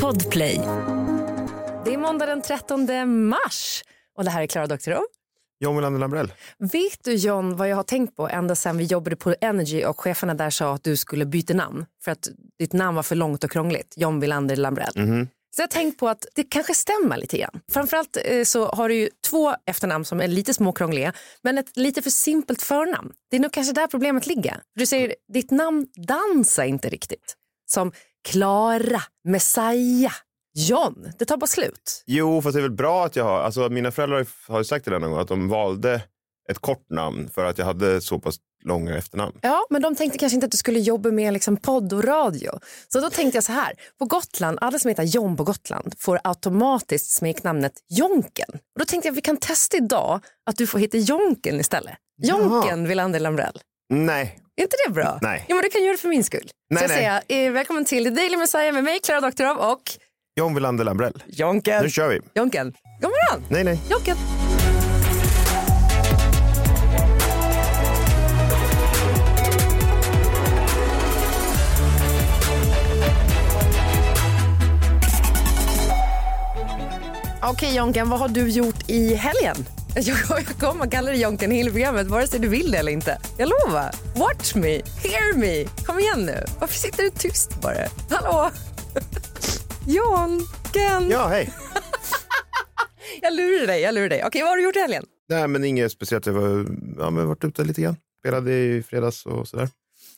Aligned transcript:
Podplay. 0.00 0.60
Det 1.84 1.94
är 1.94 1.98
måndag 1.98 2.26
den 2.26 2.42
13 2.42 2.88
mars 3.28 3.84
och 4.16 4.24
det 4.24 4.30
här 4.30 4.42
är 4.42 4.46
Klara 4.46 4.66
Doktorow. 4.66 5.02
John 5.60 5.76
Wilander 5.76 6.00
Lambrell. 6.00 6.32
Vet 6.58 7.04
du 7.04 7.14
John 7.14 7.56
vad 7.56 7.68
jag 7.68 7.76
har 7.76 7.82
tänkt 7.82 8.16
på 8.16 8.28
ända 8.28 8.54
sedan 8.54 8.76
vi 8.76 8.84
jobbade 8.84 9.16
på 9.16 9.34
Energy 9.40 9.84
och 9.84 10.00
cheferna 10.00 10.34
där 10.34 10.50
sa 10.50 10.74
att 10.74 10.84
du 10.84 10.96
skulle 10.96 11.26
byta 11.26 11.54
namn 11.54 11.86
för 12.04 12.12
att 12.12 12.28
ditt 12.58 12.72
namn 12.72 12.96
var 12.96 13.02
för 13.02 13.16
långt 13.16 13.44
och 13.44 13.50
krångligt. 13.50 13.94
John 13.96 14.20
Wilander 14.20 14.56
Lambrell. 14.56 14.92
Mhm. 14.96 15.28
Så 15.56 15.62
jag 15.62 15.64
har 15.64 15.68
tänkt 15.68 15.98
på 15.98 16.08
att 16.08 16.26
det 16.34 16.44
kanske 16.44 16.74
stämmer 16.74 17.16
lite 17.16 17.38
grann. 17.38 17.60
Framförallt 17.72 18.16
eh, 18.24 18.44
så 18.44 18.66
har 18.66 18.88
du 18.88 18.94
ju 18.94 19.08
två 19.30 19.54
efternamn 19.66 20.04
som 20.04 20.20
är 20.20 20.28
lite 20.28 20.54
småkrångliga 20.54 21.12
men 21.42 21.58
ett 21.58 21.76
lite 21.76 22.02
för 22.02 22.10
simpelt 22.10 22.62
förnamn. 22.62 23.12
Det 23.30 23.36
är 23.36 23.40
nog 23.40 23.52
kanske 23.52 23.72
där 23.72 23.86
problemet 23.86 24.26
ligger. 24.26 24.60
Du 24.74 24.86
säger 24.86 25.14
ditt 25.32 25.50
namn 25.50 25.86
dansar 26.08 26.64
inte 26.64 26.88
riktigt. 26.88 27.36
Som 27.66 27.92
Klara, 28.28 29.02
Messiah, 29.28 30.12
John. 30.54 31.12
Det 31.18 31.24
tar 31.24 31.36
bara 31.36 31.46
slut. 31.46 32.02
Jo, 32.06 32.42
fast 32.42 32.54
det 32.54 32.60
är 32.60 32.62
väl 32.62 32.70
bra 32.70 33.04
att 33.04 33.16
jag 33.16 33.24
har... 33.24 33.40
Alltså, 33.40 33.68
mina 33.68 33.90
föräldrar 33.90 34.26
har 34.48 34.58
ju- 34.58 34.64
sagt 34.64 34.84
det 34.84 34.98
någon 34.98 35.10
gång 35.10 35.20
att 35.20 35.28
de 35.28 35.48
valde 35.48 36.02
ett 36.50 36.58
kort 36.58 36.90
namn 36.90 37.28
för 37.34 37.44
att 37.44 37.58
jag 37.58 37.64
hade 37.66 38.00
så 38.00 38.18
pass 38.18 38.36
långa 38.64 38.96
efternamn. 38.98 39.38
Ja, 39.42 39.66
men 39.70 39.82
de 39.82 39.94
tänkte 39.94 40.18
kanske 40.18 40.34
inte 40.34 40.44
att 40.44 40.50
du 40.50 40.56
skulle 40.56 40.80
jobba 40.80 41.10
med 41.10 41.32
liksom 41.32 41.56
podd 41.56 41.92
och 41.92 42.04
radio. 42.04 42.50
Så 42.88 43.00
då 43.00 43.10
tänkte 43.10 43.36
jag 43.36 43.44
så 43.44 43.52
här, 43.52 43.72
på 43.98 44.04
Gotland, 44.04 44.58
alla 44.60 44.78
som 44.78 44.88
heter 44.88 45.02
John 45.02 45.36
på 45.36 45.44
Gotland 45.44 45.94
får 45.98 46.20
automatiskt 46.24 47.10
smeknamnet 47.10 47.72
Jonken. 47.88 48.48
Och 48.50 48.78
då 48.78 48.84
tänkte 48.84 49.08
jag 49.08 49.14
vi 49.14 49.20
kan 49.20 49.36
testa 49.36 49.76
idag 49.76 50.20
att 50.50 50.56
du 50.56 50.66
får 50.66 50.78
heta 50.78 50.96
Jonken 50.96 51.60
istället. 51.60 51.94
Jonken 52.22 52.88
Wilander 52.88 53.20
Lambrell. 53.20 53.60
Nej. 53.90 54.38
Är 54.56 54.62
inte 54.62 54.76
det 54.86 54.92
bra? 54.92 55.18
Nej. 55.22 55.44
Ja, 55.48 55.54
men 55.54 55.62
det 55.62 55.68
kan 55.70 55.80
du 55.80 55.86
göra 55.86 55.96
för 55.96 56.08
min 56.08 56.24
skull. 56.24 56.50
Nej, 56.70 56.78
så 56.78 56.84
jag 56.84 56.88
nej. 57.02 57.22
säger 57.28 57.46
eh, 57.46 57.52
välkommen 57.52 57.84
till 57.84 58.04
The 58.04 58.10
Daily 58.10 58.36
Messiah 58.36 58.72
med 58.74 58.84
mig, 58.84 59.00
Klara 59.00 59.20
Doktorov 59.20 59.56
och 59.56 59.82
John 60.36 60.54
Wilander 60.54 60.84
Lambrell. 60.84 61.22
Jonken. 61.26 61.82
Nu 61.82 61.90
kör 61.90 62.08
vi. 62.08 62.20
Jonken. 62.34 62.72
God 63.00 63.10
morgon. 63.10 63.44
Nej, 63.50 63.64
nej. 63.64 63.80
Jonken. 63.90 64.16
Okej 77.42 77.76
Jonken, 77.76 78.08
vad 78.10 78.20
har 78.20 78.28
du 78.28 78.48
gjort 78.48 78.90
i 78.90 79.14
helgen? 79.14 79.56
Jag, 79.96 80.16
jag 80.28 80.46
kommer 80.46 80.90
kalla 80.90 81.10
dig 81.10 81.20
Jonken 81.20 81.50
hela 81.50 81.70
programmet 81.70 82.06
vare 82.06 82.26
sig 82.26 82.40
du 82.40 82.48
vill 82.48 82.70
det 82.70 82.78
eller 82.78 82.92
inte. 82.92 83.18
Jag 83.38 83.48
lovar. 83.48 83.90
Watch 84.16 84.54
me, 84.54 84.68
hear 85.02 85.36
me. 85.36 85.64
Kom 85.86 85.98
igen 85.98 86.26
nu. 86.26 86.44
Varför 86.60 86.74
sitter 86.74 87.02
du 87.02 87.10
tyst 87.10 87.60
bara? 87.62 87.74
Hallå? 88.10 88.50
Jonken. 89.86 91.10
Ja, 91.10 91.28
hej. 91.28 91.52
Jag 93.22 93.34
lurar 93.34 93.66
dig, 93.66 93.80
jag 93.80 93.94
lurar 93.94 94.08
dig. 94.08 94.24
Okej, 94.24 94.42
vad 94.42 94.50
har 94.50 94.56
du 94.56 94.62
gjort 94.62 94.76
i 94.76 94.78
helgen? 94.78 95.04
Nej, 95.28 95.48
men 95.48 95.64
inget 95.64 95.92
speciellt. 95.92 96.26
Jag 96.26 96.32
var, 96.32 96.66
ja, 96.98 97.10
varit 97.10 97.44
ute 97.44 97.64
lite 97.64 97.82
grann. 97.82 97.96
Spelade 98.22 98.52
i 98.52 98.82
fredags 98.82 99.26
och 99.26 99.48
sådär. 99.48 99.68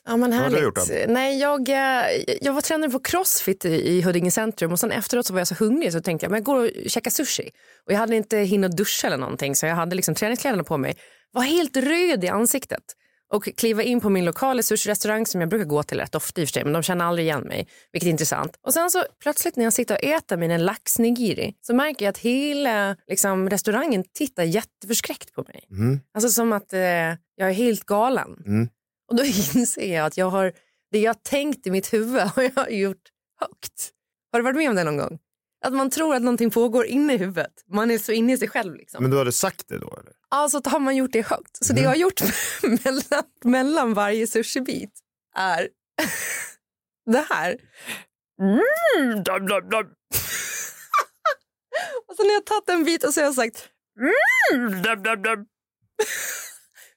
Ja, 0.07 0.17
men 0.17 0.33
har 0.33 0.51
du 0.51 0.63
gjort 0.63 0.75
då? 0.75 0.83
Nej, 1.09 1.39
jag, 1.39 1.69
eh, 1.69 2.25
jag 2.41 2.53
var 2.53 2.61
tränare 2.61 2.91
på 2.91 2.99
Crossfit 2.99 3.65
i, 3.65 3.69
i 3.69 4.03
Huddinge 4.03 4.31
centrum 4.31 4.73
och 4.73 4.81
sen 4.81 4.93
efteråt 4.93 5.27
så 5.27 5.33
var 5.33 5.41
jag 5.41 5.49
så 5.49 5.55
hungrig 5.55 5.93
så 5.93 6.01
tänkte 6.01 6.25
jag 6.25 6.31
men 6.31 6.39
jag 6.39 6.45
går 6.45 6.65
och 6.65 6.71
käkar 6.87 7.11
sushi. 7.11 7.51
Och 7.87 7.93
jag 7.93 7.99
hade 7.99 8.17
inte 8.17 8.39
hinnit 8.39 8.77
duscha 8.77 9.07
eller 9.07 9.17
någonting 9.17 9.57
så 9.57 9.67
jag 9.67 9.75
hade 9.75 9.97
liksom 9.97 10.15
träningskläderna 10.15 10.65
på 10.65 10.77
mig. 10.77 10.97
Var 11.33 11.43
helt 11.43 11.77
röd 11.77 12.25
i 12.25 12.29
ansiktet 12.29 12.83
och 13.33 13.49
kliva 13.57 13.83
in 13.83 14.01
på 14.01 14.11
min 14.11 14.25
lokala 14.25 14.63
sushi-restaurang 14.63 15.27
som 15.27 15.41
jag 15.41 15.51
brukar 15.51 15.65
gå 15.65 15.83
till 15.83 15.99
rätt 15.99 16.15
ofta 16.15 16.41
i 16.41 16.45
och 16.45 16.49
för 16.49 16.53
sig, 16.53 16.65
men 16.65 16.73
de 16.73 16.83
känner 16.83 17.05
aldrig 17.05 17.27
igen 17.27 17.43
mig, 17.43 17.69
vilket 17.93 18.07
är 18.07 18.11
intressant. 18.11 18.59
Och 18.63 18.73
sen 18.73 18.91
så 18.91 19.05
plötsligt 19.23 19.57
när 19.57 19.65
jag 19.65 19.73
sitter 19.73 19.95
och 19.95 20.05
äter 20.05 20.37
min 20.37 20.65
laxnigiri 20.65 21.55
så 21.61 21.75
märker 21.75 22.05
jag 22.05 22.11
att 22.11 22.19
hela 22.19 22.97
liksom, 23.09 23.51
restaurangen 23.51 24.05
tittar 24.15 24.43
jätteförskräckt 24.43 25.33
på 25.33 25.45
mig. 25.49 25.65
Mm. 25.71 26.01
Alltså 26.15 26.31
som 26.31 26.53
att 26.53 26.73
eh, 26.73 26.81
jag 27.37 27.49
är 27.49 27.53
helt 27.53 27.85
galen. 27.85 28.43
Mm. 28.47 28.69
Och 29.15 29.19
då 29.21 29.25
inser 29.59 29.95
jag 29.95 30.07
att 30.07 30.17
jag 30.17 30.31
har, 30.31 30.53
det 30.93 30.99
jag 30.99 31.23
tänkt 31.23 31.67
i 31.67 31.71
mitt 31.71 31.93
huvud 31.93 32.23
har 32.37 32.51
jag 32.57 32.73
gjort 32.73 33.09
högt. 33.41 33.91
Har 34.33 34.39
du 34.39 34.45
varit 34.45 34.57
med 34.57 34.71
om 34.71 34.77
det 34.77 34.85
någon 34.85 34.97
gång? 34.97 35.19
Att 35.65 35.73
man 35.73 35.91
tror 35.91 36.15
att 36.15 36.23
någonting 36.23 36.51
pågår 36.51 36.87
inne 36.87 37.15
i 37.15 37.17
huvudet. 37.17 37.53
Man 37.67 37.91
är 37.91 37.99
så 37.99 38.13
inne 38.13 38.33
i 38.33 38.39
sig 38.39 38.49
själv. 38.49 38.75
Liksom. 38.75 39.03
Men 39.03 39.11
du 39.11 39.19
hade 39.19 39.33
sagt 39.33 39.69
det 39.69 39.79
då? 39.79 39.87
Eller? 39.87 40.13
Alltså 40.29 40.61
har 40.65 40.81
man 40.81 40.97
gjort 40.97 41.13
det 41.13 41.27
högt. 41.27 41.65
Så 41.65 41.73
det 41.73 41.81
jag 41.81 41.89
har 41.89 41.97
gjort 41.97 42.21
mellan, 42.63 43.25
mellan 43.45 43.95
varje 43.95 44.27
sushibit 44.27 45.01
är 45.37 45.69
det 47.07 47.27
här. 47.31 47.57
Mm, 48.41 49.23
dum, 49.25 49.47
dum, 49.47 49.69
dum. 49.69 49.87
och 52.09 52.17
så 52.17 52.23
när 52.23 52.31
jag 52.31 52.41
har 52.41 52.41
tagit 52.41 52.69
en 52.69 52.85
bit 52.85 53.05
och 53.05 53.15
så 53.15 53.21
har 53.21 53.25
jag 53.25 53.35
sagt 53.35 53.69
mm, 54.53 54.83
dum, 54.83 55.03
dum, 55.03 55.23
dum. 55.23 55.47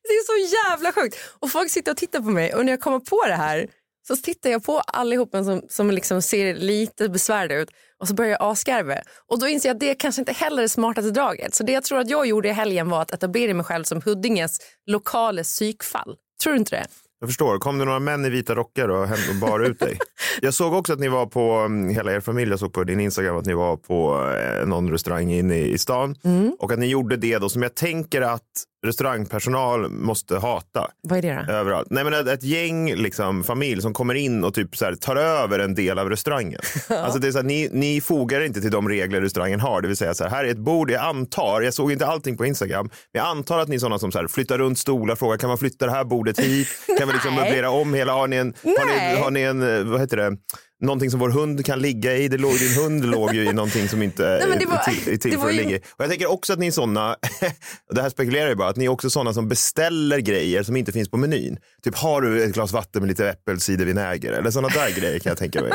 Det 0.08 0.14
är 0.14 0.26
så 0.26 0.56
jävla 0.56 0.92
sjukt. 0.94 1.18
Och 1.40 1.52
folk 1.52 1.72
sitter 1.72 1.92
och 1.92 1.98
tittar 1.98 2.20
på 2.20 2.30
mig 2.30 2.54
och 2.54 2.66
när 2.66 2.74
jag 2.74 2.80
kommer 2.80 3.00
på 3.00 3.24
det 3.28 3.36
här 3.36 3.68
så 4.08 4.16
tittar 4.16 4.50
jag 4.50 4.64
på 4.64 4.80
allihopa 4.80 5.44
som, 5.44 5.62
som 5.70 5.92
liksom 5.92 6.22
ser 6.22 6.56
lite 6.56 7.10
besvärliga 7.10 7.60
ut 7.60 7.70
och 8.00 8.08
så 8.08 8.14
börjar 8.14 8.32
jag 8.32 8.42
asgarva. 8.42 8.96
Och 9.28 9.40
då 9.40 9.48
inser 9.48 9.70
jag 9.70 9.76
att 9.76 9.80
det 9.80 9.96
kanske 9.96 10.22
inte 10.22 10.34
heller 10.34 10.58
är 10.58 10.62
det 10.62 10.70
smartaste 10.70 11.12
draget. 11.12 11.56
Så 11.56 11.64
det 11.64 11.72
jag 11.72 11.84
tror 11.84 12.00
att 12.00 12.10
jag 12.10 12.26
gjorde 12.28 12.50
i 12.50 12.52
helgen 12.52 12.90
var 12.90 13.02
att 13.02 13.12
etablera 13.12 13.54
mig 13.54 13.66
själv 13.66 13.84
som 13.84 14.02
Huddinges 14.02 14.58
lokala 14.86 15.44
psykfall. 15.44 16.16
Tror 16.44 16.54
du 16.54 16.60
inte 16.60 16.76
det? 16.76 16.88
Jag 17.20 17.30
förstår. 17.30 17.58
Kom 17.58 17.78
det 17.78 17.86
några 17.86 18.00
män 18.00 18.26
i 18.26 18.30
vita 18.30 18.56
rockar 18.56 18.90
och, 18.90 19.08
hem 19.08 19.20
och 19.30 19.36
bar 19.36 19.60
ut 19.60 19.80
dig? 19.80 19.98
Jag 20.42 20.54
såg 20.54 20.74
också 20.74 20.94
att 20.94 21.00
ni 21.00 21.08
var 21.08 21.26
på, 21.26 21.52
mm, 21.52 21.90
hela 21.90 22.14
er 22.14 22.20
familj, 22.20 22.50
jag 22.52 22.60
såg 22.60 22.74
på 22.74 22.84
din 22.84 23.00
Instagram 23.00 23.38
att 23.38 23.46
ni 23.46 23.54
var 23.54 23.78
på 23.78 24.32
eh, 24.32 24.68
någon 24.68 24.92
restaurang 24.92 25.32
inne 25.32 25.60
i, 25.60 25.78
stan. 25.78 26.16
Och 26.60 26.72
att 26.72 26.80
ni 26.80 26.88
gjorde 26.88 27.18
det 27.18 27.38
då 27.38 27.50
som 27.50 27.62
jag 27.62 27.76
tänker 27.76 28.22
att 28.22 28.44
restaurangpersonal 28.86 29.90
måste 29.90 30.38
hata. 30.38 30.88
Vad 31.02 31.18
är 31.18 31.22
det 31.22 31.46
då? 31.48 31.54
Överallt. 31.54 31.88
Nej, 31.90 32.04
men 32.04 32.14
ett, 32.14 32.28
ett 32.28 32.44
gäng 32.44 32.96
liksom, 32.96 33.44
familj 33.44 33.82
som 33.82 33.94
kommer 33.94 34.16
in 34.16 34.44
och 34.44 34.54
typ 34.54 34.78
så 34.78 34.86
här, 34.86 34.96
tar 34.96 35.16
över 35.16 35.60
en 35.60 35.76
del 35.76 36.00
av 36.00 36.10
restaurangen. 36.10 36.60
Alltså 36.90 37.20
det 37.20 37.28
är 37.28 37.32
så 37.32 37.38
här, 37.38 37.46
ni, 37.46 37.70
ni 37.72 38.02
fogar 38.02 38.42
inte 38.42 38.62
till 38.62 38.72
de 38.72 38.90
regler 38.90 39.22
restaurangen 39.22 39.60
har. 39.60 39.82
Det 39.82 39.88
vill 39.88 39.98
säga 39.98 40.14
så 40.14 40.24
här, 40.24 40.32
här 40.32 40.46
är 40.46 40.50
ett 40.50 40.58
bord, 40.58 40.92
jag 40.92 41.02
antar, 41.02 41.62
jag 41.62 41.74
såg 41.74 41.92
inte 41.92 42.06
allting 42.06 42.38
på 42.38 42.46
Instagram, 42.46 42.86
men 42.86 43.22
jag 43.22 43.28
antar 43.28 43.60
att 43.60 43.68
ni 43.68 43.76
är 43.76 43.80
sådana 43.80 44.00
som 44.00 44.12
så 44.12 44.20
här, 44.20 44.28
flyttar 44.28 44.58
runt 44.58 44.80
stolar, 44.80 45.16
frågar 45.16 45.38
kan 45.38 45.48
man 45.48 45.58
flytta 45.58 45.86
det 45.86 45.92
här 45.92 46.04
bordet 46.04 46.40
hit? 46.40 46.68
Kan 47.00 47.08
vi 47.08 47.14
liksom 47.14 47.36
möblera 47.36 47.70
om 47.70 47.94
hela, 47.94 48.14
har 48.14 48.28
ni 48.28 48.36
en, 48.36 48.54
har 48.64 48.86
ni, 48.86 49.22
har 49.22 49.32
ni 49.32 49.42
en, 49.42 49.78
eh, 49.78 49.84
vad 49.84 50.02
heter 50.02 50.18
det? 50.18 50.38
Någonting 50.82 51.12
som 51.12 51.20
vår 51.20 51.30
hund 51.30 51.66
kan 51.66 51.80
ligga 51.80 52.18
i. 52.18 52.28
Det 52.28 52.38
låg, 52.38 52.60
din 52.60 52.74
hund 52.84 53.06
låg 53.06 53.34
ju 53.34 53.50
i 53.50 53.54
någonting 53.54 53.88
som 53.90 54.02
inte 54.04 54.24
det 54.60 54.66
var- 54.66 54.76
är 54.76 55.14
är 55.14 55.18
till 55.18 55.38
för 55.40 55.48
att 55.48 55.54
ju- 55.54 55.58
ligga 55.58 55.76
i. 55.76 55.80
Och 55.80 56.04
jag 56.04 56.10
tänker 56.10 56.32
också 56.32 56.54
att 56.54 56.60
ni 56.60 56.68
är 56.68 56.72
sådana, 56.72 57.16
det 57.96 58.02
här 58.02 58.10
spekulerar 58.10 58.48
jag 58.48 58.58
bara, 58.58 58.70
att 58.70 58.76
ni 58.76 58.86
är 58.86 58.90
också 58.90 59.10
sådana 59.10 59.34
som 59.34 59.48
beställer 59.48 60.20
grejer 60.20 60.64
som 60.64 60.76
inte 60.76 60.92
finns 60.92 61.10
på 61.10 61.18
menyn. 61.18 61.58
Typ 61.84 61.96
har 61.96 62.22
du 62.22 62.44
ett 62.44 62.54
glas 62.54 62.72
vatten 62.72 63.02
med 63.02 63.10
lite 63.10 63.30
äppelcidervinäger 63.30 64.32
eller 64.32 64.52
sådana 64.52 64.68
där 64.74 64.92
grejer 65.00 65.20
kan 65.20 65.30
jag 65.30 65.38
tänka 65.38 65.62
mig. 65.62 65.72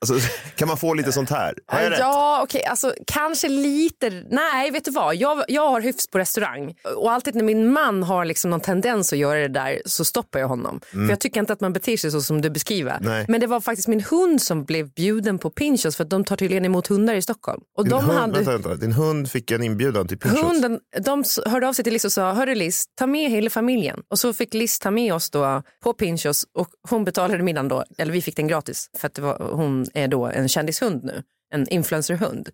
Alltså, 0.00 0.28
kan 0.54 0.68
man 0.68 0.76
få 0.76 0.94
lite 0.94 1.12
sånt 1.12 1.30
här? 1.30 1.54
Har 1.66 1.80
jag 1.80 1.92
rätt? 1.92 1.98
Ja, 1.98 2.40
okej, 2.42 2.64
alltså 2.64 2.94
kanske 3.06 3.48
lite. 3.48 4.24
Nej, 4.30 4.70
vet 4.70 4.84
du 4.84 4.90
vad? 4.90 5.14
Jag, 5.14 5.44
jag 5.48 5.70
har 5.70 5.80
hyfs 5.80 6.06
på 6.06 6.18
restaurang 6.18 6.74
och 6.96 7.12
alltid 7.12 7.34
när 7.34 7.44
min 7.44 7.72
man 7.72 8.02
har 8.02 8.24
liksom 8.24 8.50
någon 8.50 8.60
tendens 8.60 9.12
att 9.12 9.18
göra 9.18 9.38
det 9.38 9.48
där 9.48 9.82
så 9.86 10.04
stoppar 10.04 10.40
jag 10.40 10.48
honom. 10.48 10.80
För 10.90 11.08
jag 11.08 11.20
tycker 11.20 11.40
inte 11.40 11.52
att 11.52 11.60
man 11.60 11.72
beter 11.72 11.96
sig 11.96 12.10
så 12.10 12.20
som 12.20 12.40
du 12.40 12.50
beskriver. 12.50 12.96
Mm. 12.96 13.12
Nej. 13.12 13.24
Men 13.28 13.40
det 13.40 13.46
var 13.46 13.60
faktiskt 13.60 13.88
min 13.88 14.00
hund 14.00 14.42
som 14.42 14.64
blev 14.64 14.90
bjuden 14.90 15.38
på 15.38 15.50
Pinchos 15.50 15.96
för 15.96 16.04
att 16.04 16.10
de 16.10 16.24
tar 16.24 16.36
tydligen 16.36 16.64
emot 16.64 16.86
hundar 16.86 17.14
i 17.14 17.22
Stockholm. 17.22 17.60
Och 17.76 17.84
Din, 17.84 17.90
de 17.90 18.04
hund, 18.04 18.18
hade... 18.18 18.32
vänta, 18.32 18.50
vänta. 18.50 18.74
Din 18.74 18.92
hund 18.92 19.30
fick 19.30 19.50
en 19.50 19.62
inbjudan 19.62 20.08
till 20.08 20.18
Pinchos. 20.18 20.42
Hunden, 20.42 20.80
de 21.04 21.24
hörde 21.46 21.68
av 21.68 21.72
sig 21.72 21.84
till 21.84 21.92
Liz 21.92 22.04
och 22.04 22.12
sa, 22.12 22.32
hörru 22.32 22.54
Liz, 22.54 22.84
ta 22.94 23.06
med 23.06 23.30
hela 23.30 23.50
familjen. 23.50 24.00
Och 24.10 24.18
så 24.18 24.32
fick 24.32 24.54
Liz 24.54 24.78
ta 24.78 24.90
med 24.90 25.14
oss 25.14 25.30
då 25.30 25.62
på 25.82 25.92
Pinchos 25.92 26.44
och 26.54 26.68
hon 26.88 27.04
betalade 27.04 27.42
middagen 27.42 27.68
då, 27.68 27.84
eller 27.98 28.12
vi 28.12 28.22
fick 28.22 28.36
den 28.36 28.48
gratis 28.48 28.90
för 28.98 29.06
att 29.06 29.14
det 29.14 29.22
var, 29.22 29.50
hon 29.52 29.86
är 29.94 30.08
då 30.08 30.26
en 30.26 30.48
kändishund 30.48 31.04
nu, 31.04 31.22
en 31.54 31.68
influencerhund. 31.68 32.48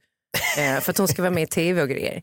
eh, 0.59 0.81
för 0.81 0.91
att 0.91 0.99
hon 0.99 1.09
ska 1.09 1.23
vara 1.23 1.33
med 1.33 1.43
i 1.43 1.47
tv 1.47 1.83
och 1.83 1.89
grejer. 1.89 2.23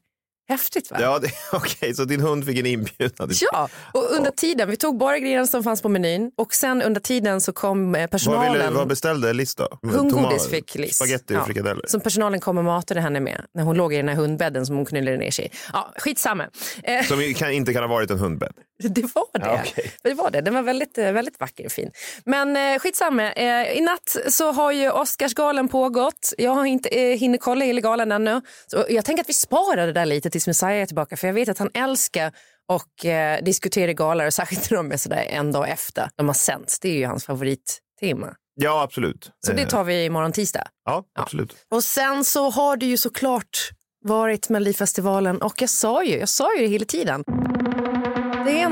Häftigt 0.50 0.92
va? 0.92 0.98
Ja, 1.02 1.22
okej, 1.54 1.94
så 1.94 2.06
din 2.06 2.22
hund 2.22 2.46
fick 2.46 2.60
en 2.60 2.66
inbjudan. 2.66 3.30
Ja, 3.52 3.70
och 3.94 4.12
under 4.12 4.32
tiden, 4.32 4.70
vi 4.70 4.76
tog 4.78 4.98
bara 4.98 5.20
grejerna 5.20 5.48
som 5.48 5.64
fanns 5.64 5.82
på 5.82 5.90
menyn 5.90 6.32
och 6.38 6.54
sen 6.54 6.82
under 6.82 7.02
tiden 7.02 7.42
så 7.42 7.54
kom 7.54 7.96
eh, 7.96 8.02
Vad, 8.02 8.10
personalen. 8.12 8.54
ville, 8.54 8.70
vad 8.70 8.88
beställde 8.88 9.34
Liz 9.34 9.56
då? 9.56 9.68
Hundgodis 9.84 10.48
fick 10.48 10.76
Liz. 10.76 10.96
Spagetti 10.96 11.36
och 11.36 11.46
frikadeller. 11.46 11.86
Som 11.88 12.02
personalen 12.02 12.40
kom 12.40 12.58
och 12.58 12.64
matade 12.64 13.02
henne 13.02 13.20
med 13.20 13.46
när 13.54 13.64
hon 13.64 13.76
låg 13.78 13.94
i 13.94 13.98
den 13.98 14.08
här 14.08 14.16
hundbädden 14.16 14.66
som 14.66 14.76
hon 14.76 14.86
knullade 14.86 15.18
ner 15.18 15.32
sig 15.32 15.46
i. 15.46 15.50
Ja, 15.74 15.94
skitsamma. 15.98 16.48
Eh, 16.84 17.04
Som 17.06 17.34
kan, 17.36 17.52
inte 17.52 17.74
kan 17.74 17.84
ha 17.84 17.88
varit 17.90 18.12
en 18.12 18.20
hundbädd. 18.20 18.54
det 18.90 19.16
var 19.16 19.40
det. 19.40 19.46
Ja, 19.46 19.60
okej. 19.64 19.92
det 20.04 20.14
var 20.14 20.32
det. 20.32 20.42
Den 20.42 20.54
var 20.54 20.62
väldigt, 20.62 20.98
eh, 20.98 21.12
väldigt 21.12 21.40
vacker 21.40 21.66
och 21.66 21.72
fin. 21.72 21.92
Men 22.26 22.58
eh, 22.58 22.80
skitsamma. 22.80 23.32
Eh, 23.34 23.78
I 23.78 23.82
natt 23.82 24.16
så 24.30 24.52
har 24.52 24.72
ju 24.72 24.92
Oscarsgalan 24.92 25.68
pågått. 25.68 26.34
Jag 26.38 26.52
har 26.52 26.66
inte 26.66 26.90
eh, 26.90 27.18
hinner 27.20 27.38
kolla 27.38 27.66
hela 27.66 27.82
galan 27.82 28.12
ännu. 28.12 28.42
Så 28.68 28.86
jag 28.90 29.06
tänker 29.06 29.24
att 29.24 29.30
vi 29.30 29.34
sparar 29.34 29.88
det 29.88 29.94
där 29.94 30.06
lite 30.06 30.30
tills 30.30 30.48
Messiah 30.48 30.82
är 30.82 30.86
tillbaka. 30.86 31.18
För 31.18 31.28
jag 31.28 31.34
vet 31.34 31.50
att 31.50 31.60
han 31.60 31.70
älskar 31.74 32.32
och 32.68 33.06
eh, 33.06 33.44
diskutera 33.44 33.94
galor 33.94 34.30
särskilt 34.30 34.70
när 34.72 34.78
de 34.78 34.92
är 34.92 34.98
sådär 34.98 35.26
en 35.30 35.52
dag 35.52 35.70
efter 35.70 36.10
de 36.16 36.28
har 36.28 36.34
sänts. 36.34 36.80
Det 36.80 36.90
är 36.90 36.94
ju 36.98 37.06
hans 37.06 37.26
favorittema. 37.26 38.36
Ja, 38.56 38.82
absolut. 38.82 39.32
Så 39.46 39.52
det 39.54 39.62
Eh, 39.62 39.68
tar 39.68 39.84
vi 39.84 40.06
imorgon 40.06 40.32
tisdag. 40.32 40.68
Ja, 40.86 41.04
absolut. 41.20 41.56
Och 41.72 41.84
sen 41.84 42.24
så 42.26 42.50
har 42.50 42.78
det 42.78 42.86
ju 42.86 42.98
såklart 42.98 43.70
varit 44.06 44.50
Melodifestivalen 44.50 45.42
och 45.42 45.62
jag 45.62 45.70
sa 45.70 46.04
ju, 46.04 46.18
jag 46.20 46.30
sa 46.30 46.56
ju 46.56 46.62
det 46.62 46.68
hela 46.68 46.86
tiden. 46.86 47.24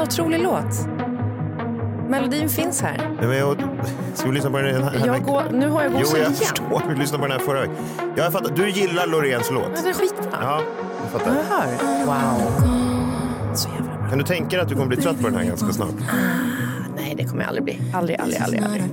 En 0.02 0.08
otrolig 0.08 0.40
låt. 0.40 0.88
Melodin 2.10 2.50
finns 2.50 2.82
här. 2.82 2.98
Nej, 3.20 3.28
men 3.28 3.38
jag, 3.38 3.64
ska 4.14 4.28
vi 4.28 4.36
lyssna 4.36 4.52
på 4.52 4.58
den 4.58 4.84
här, 4.84 5.06
Jag 5.08 5.24
går, 5.24 5.44
nu 5.52 5.68
har 5.70 5.84
jag 5.84 5.92
Jo, 5.92 6.00
gåshud 6.00 6.14
jag 6.14 6.20
igen. 6.22 6.34
förstår. 6.36 6.84
Vi 6.90 6.96
lyssnade 6.96 7.22
på 7.24 7.28
den 7.28 7.40
här 7.40 7.46
förra 7.46 7.62
veckan. 7.62 7.76
Jag 8.16 8.32
fattar. 8.34 8.56
Du 8.56 8.70
gillar 8.70 9.08
Loreens 9.08 9.52
låt? 9.52 9.64
Ja, 9.76 9.82
det 9.84 9.90
är 9.90 9.94
skitbra. 9.94 10.40
Ja, 10.42 10.62
jag 11.04 11.12
fattar. 11.12 11.36
Jag 11.36 11.44
hör. 11.44 12.06
Wow. 12.06 13.56
Så 13.56 13.70
jävla 13.70 13.98
bra. 13.98 14.10
Kan 14.10 14.18
du 14.18 14.24
tänka 14.24 14.50
dig 14.50 14.60
att 14.60 14.70
du 14.70 14.76
kommer 14.76 14.88
bli 14.88 14.98
trött 14.98 15.18
på 15.22 15.28
den 15.28 15.36
här 15.36 15.44
ganska 15.46 15.72
snart? 15.74 15.96
Nej, 16.96 17.16
det 17.18 17.24
kommer 17.24 17.42
jag 17.42 17.48
aldrig 17.48 17.64
bli. 17.64 17.80
Aldrig, 17.94 18.20
aldrig, 18.20 18.42
aldrig. 18.42 18.64
aldrig. 18.64 18.84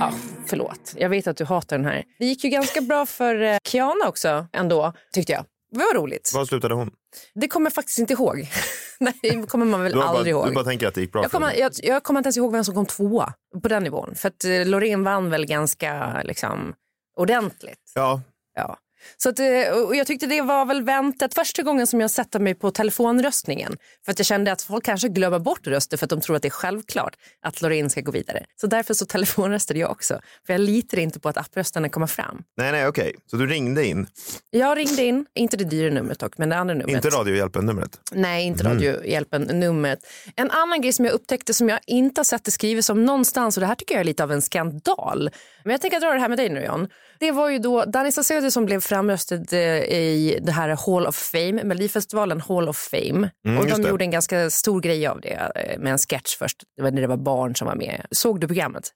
Ja, 0.00 0.10
förlåt. 0.46 0.94
Jag 0.96 1.08
vet 1.08 1.26
att 1.26 1.36
du 1.36 1.44
hatar 1.44 1.78
den 1.78 1.86
här. 1.86 2.02
Det 2.18 2.24
gick 2.26 2.44
ju 2.44 2.50
ganska 2.50 2.80
bra 2.80 3.06
för 3.06 3.42
eh, 3.42 3.56
Kiana 3.68 4.08
också 4.08 4.46
ändå, 4.52 4.92
tyckte 5.12 5.32
jag. 5.32 5.44
Det 5.72 5.78
var 5.78 5.94
roligt. 5.94 6.32
Var 6.34 6.44
slutade 6.44 6.74
hon? 6.74 6.90
Det 7.34 7.48
kommer 7.48 7.66
jag 7.66 7.74
faktiskt 7.74 7.98
inte 7.98 8.12
ihåg. 8.12 8.48
Nej, 9.00 9.14
det 9.22 9.46
kommer 9.50 9.66
man 9.66 9.82
väl 9.82 9.92
Du, 9.92 10.02
aldrig 10.02 10.34
bara, 10.34 10.40
ihåg. 10.40 10.46
du 10.50 10.54
bara 10.54 10.64
tänker 10.64 10.86
att 10.88 10.94
det 10.94 11.00
gick 11.00 11.12
bra 11.12 11.22
Jag 11.22 11.30
kommer, 11.30 11.54
jag, 11.54 11.72
jag 11.82 12.02
kommer 12.02 12.20
inte 12.20 12.26
ens 12.26 12.36
ihåg 12.36 12.52
vem 12.52 12.64
som 12.64 12.74
kom 12.74 12.86
tvåa 12.86 13.32
på 13.62 13.68
den 13.68 13.82
nivån. 13.82 14.14
För 14.14 14.28
att 14.28 14.44
eh, 14.44 14.66
Loreen 14.66 15.04
vann 15.04 15.30
väl 15.30 15.46
ganska 15.46 16.20
liksom, 16.24 16.74
ordentligt. 17.20 17.92
Ja, 17.94 18.20
Ja. 18.56 18.76
Så 19.16 19.28
att, 19.28 19.38
eh, 19.38 19.46
och 19.86 19.96
jag 19.96 20.06
tyckte 20.06 20.26
det 20.26 20.40
var 20.40 20.64
väl 20.66 20.82
väntat 20.82 21.34
första 21.34 21.62
gången 21.62 21.86
som 21.86 22.00
jag 22.00 22.10
satte 22.10 22.38
mig 22.38 22.54
på 22.54 22.70
telefonröstningen. 22.70 23.76
För 24.04 24.12
att 24.12 24.18
jag 24.18 24.26
kände 24.26 24.52
att 24.52 24.62
folk 24.62 24.84
kanske 24.84 25.08
glömmer 25.08 25.38
bort 25.38 25.66
röster 25.66 25.96
för 25.96 26.06
att 26.06 26.10
de 26.10 26.20
tror 26.20 26.36
att 26.36 26.42
det 26.42 26.48
är 26.48 26.50
självklart 26.50 27.16
att 27.42 27.62
Loreen 27.62 27.90
ska 27.90 28.00
gå 28.00 28.10
vidare. 28.12 28.44
Så 28.60 28.66
därför 28.66 28.94
så 28.94 29.06
telefonröstade 29.06 29.80
jag 29.80 29.90
också. 29.90 30.20
För 30.46 30.52
jag 30.52 30.60
litar 30.60 30.98
inte 30.98 31.20
på 31.20 31.28
att 31.28 31.36
apprösterna 31.36 31.88
kommer 31.88 32.06
fram. 32.06 32.42
nej, 32.56 32.72
nej, 32.72 32.86
okej. 32.86 33.14
Så 33.30 33.36
du 33.36 33.46
ringde 33.46 33.86
in, 33.86 34.06
Jag 34.50 34.78
ringde 34.78 35.04
in, 35.04 35.26
inte 35.34 35.56
det 35.56 35.64
dyra 35.64 35.94
numret 35.94 36.18
dock, 36.18 36.38
men 36.38 36.48
det 36.48 36.56
andra 36.56 36.74
numret. 36.74 37.04
inte 37.04 37.08
Radiohjälpen-numret? 37.08 38.00
Nej, 38.12 38.44
inte 38.46 38.64
Mm. 38.64 38.72
Radiohjälpen-numret. 38.72 39.98
En 40.36 40.50
annan 40.50 40.80
grej 40.80 40.92
som 40.92 41.04
jag 41.04 41.14
upptäckte 41.14 41.54
som 41.54 41.68
jag 41.68 41.80
inte 41.86 42.18
har 42.18 42.24
sett 42.24 42.44
det 42.44 42.50
skrivet 42.50 42.88
om 42.90 43.04
någonstans 43.04 43.56
och 43.56 43.60
det 43.60 43.66
här 43.66 43.74
tycker 43.74 43.94
jag 43.94 44.00
är 44.00 44.04
lite 44.04 44.22
av 44.22 44.32
en 44.32 44.42
skandal. 44.42 45.30
Men 45.62 45.70
jag 45.72 45.80
tänker 45.80 46.00
dra 46.00 46.12
det 46.12 46.20
här 46.20 46.28
med 46.28 46.38
dig 46.38 46.48
nu 46.48 46.64
John. 46.64 46.88
Det 47.18 47.30
var 47.32 47.50
ju 47.50 47.58
då 47.58 47.84
Danny 47.84 48.12
Saucedo 48.12 48.50
som 48.50 48.66
blev 48.66 48.80
framröstad 48.94 49.52
eh, 49.52 49.82
i 49.92 50.38
det 50.42 50.52
här 50.52 50.68
Hall 50.68 51.06
of 51.06 51.16
Fame, 51.16 51.64
Melodifestivalen 51.64 52.40
Hall 52.40 52.68
of 52.68 52.76
Fame. 52.76 53.30
Mm, 53.46 53.58
och 53.58 53.66
de 53.66 53.82
det. 53.82 53.88
gjorde 53.88 54.04
en 54.04 54.10
ganska 54.10 54.50
stor 54.50 54.80
grej 54.80 55.06
av 55.06 55.20
det 55.20 55.52
eh, 55.54 55.78
med 55.78 55.92
en 55.92 55.98
sketch 55.98 56.36
först. 56.36 56.62
När 56.80 56.90
det 56.90 57.06
var 57.06 57.16
barn 57.16 57.56
som 57.56 57.66
var 57.66 57.74
med. 57.74 58.06
Såg 58.10 58.40
du 58.40 58.46
programmet? 58.46 58.90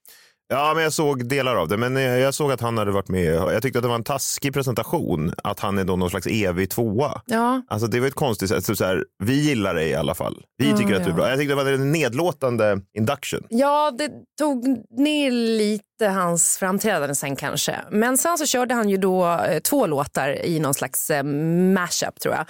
Ja, 0.49 0.73
men 0.75 0.83
jag 0.83 0.93
såg 0.93 1.29
delar 1.29 1.57
av 1.57 1.69
det. 1.69 1.77
Men 1.77 1.97
jag 1.97 2.29
jag 2.29 2.35
såg 2.35 2.53
att 2.53 2.61
han 2.61 2.79
hade 2.79 2.91
varit 2.91 3.09
med. 3.09 3.35
Jag 3.35 3.63
tyckte 3.63 3.79
att 3.79 3.83
det 3.83 3.89
var 3.89 3.95
en 3.95 4.05
taskig 4.05 4.55
presentation. 4.55 5.33
Att 5.45 5.61
han 5.61 5.79
är 5.79 5.85
då 5.85 5.97
någon 5.97 6.11
slags 6.11 6.27
evig 6.27 6.71
tvåa. 6.71 7.21
Ja. 7.27 7.63
Alltså 7.69 7.87
det 7.87 8.01
var 8.01 8.07
ett 8.07 8.15
konstigt 8.15 8.49
sätt. 8.49 8.65
Så 8.65 8.77
så 8.77 8.85
här, 8.85 9.05
vi 9.25 9.35
gillar 9.41 9.75
dig 9.75 9.89
i 9.89 9.95
alla 9.95 10.15
fall. 10.15 10.43
Vi 10.57 10.77
tycker 10.77 10.95
att 10.95 11.05
du 11.05 11.05
är 11.05 11.09
ja. 11.09 11.15
bra. 11.15 11.29
Jag 11.29 11.39
tyckte 11.39 11.55
det 11.55 11.65
var 11.65 11.73
en 11.73 11.93
nedlåtande 11.93 12.81
induction. 12.99 13.47
Ja, 13.49 13.91
det 13.99 14.11
tog 14.39 14.85
ner 14.91 15.31
lite 15.31 16.07
hans 16.07 16.59
framträdande 16.59 17.15
sen 17.15 17.37
kanske. 17.37 17.77
Men 17.91 18.19
sen 18.19 18.39
så 18.39 18.47
körde 18.47 18.75
han 18.75 18.89
ju 18.89 18.97
då 18.97 19.27
eh, 19.27 19.59
två 19.59 19.87
låtar 19.87 20.45
i 20.45 20.59
någon 20.61 20.75
slags 20.75 21.11
eh, 21.11 21.23
mashup 21.75 22.21
tror 22.21 22.35
jag. 22.35 22.47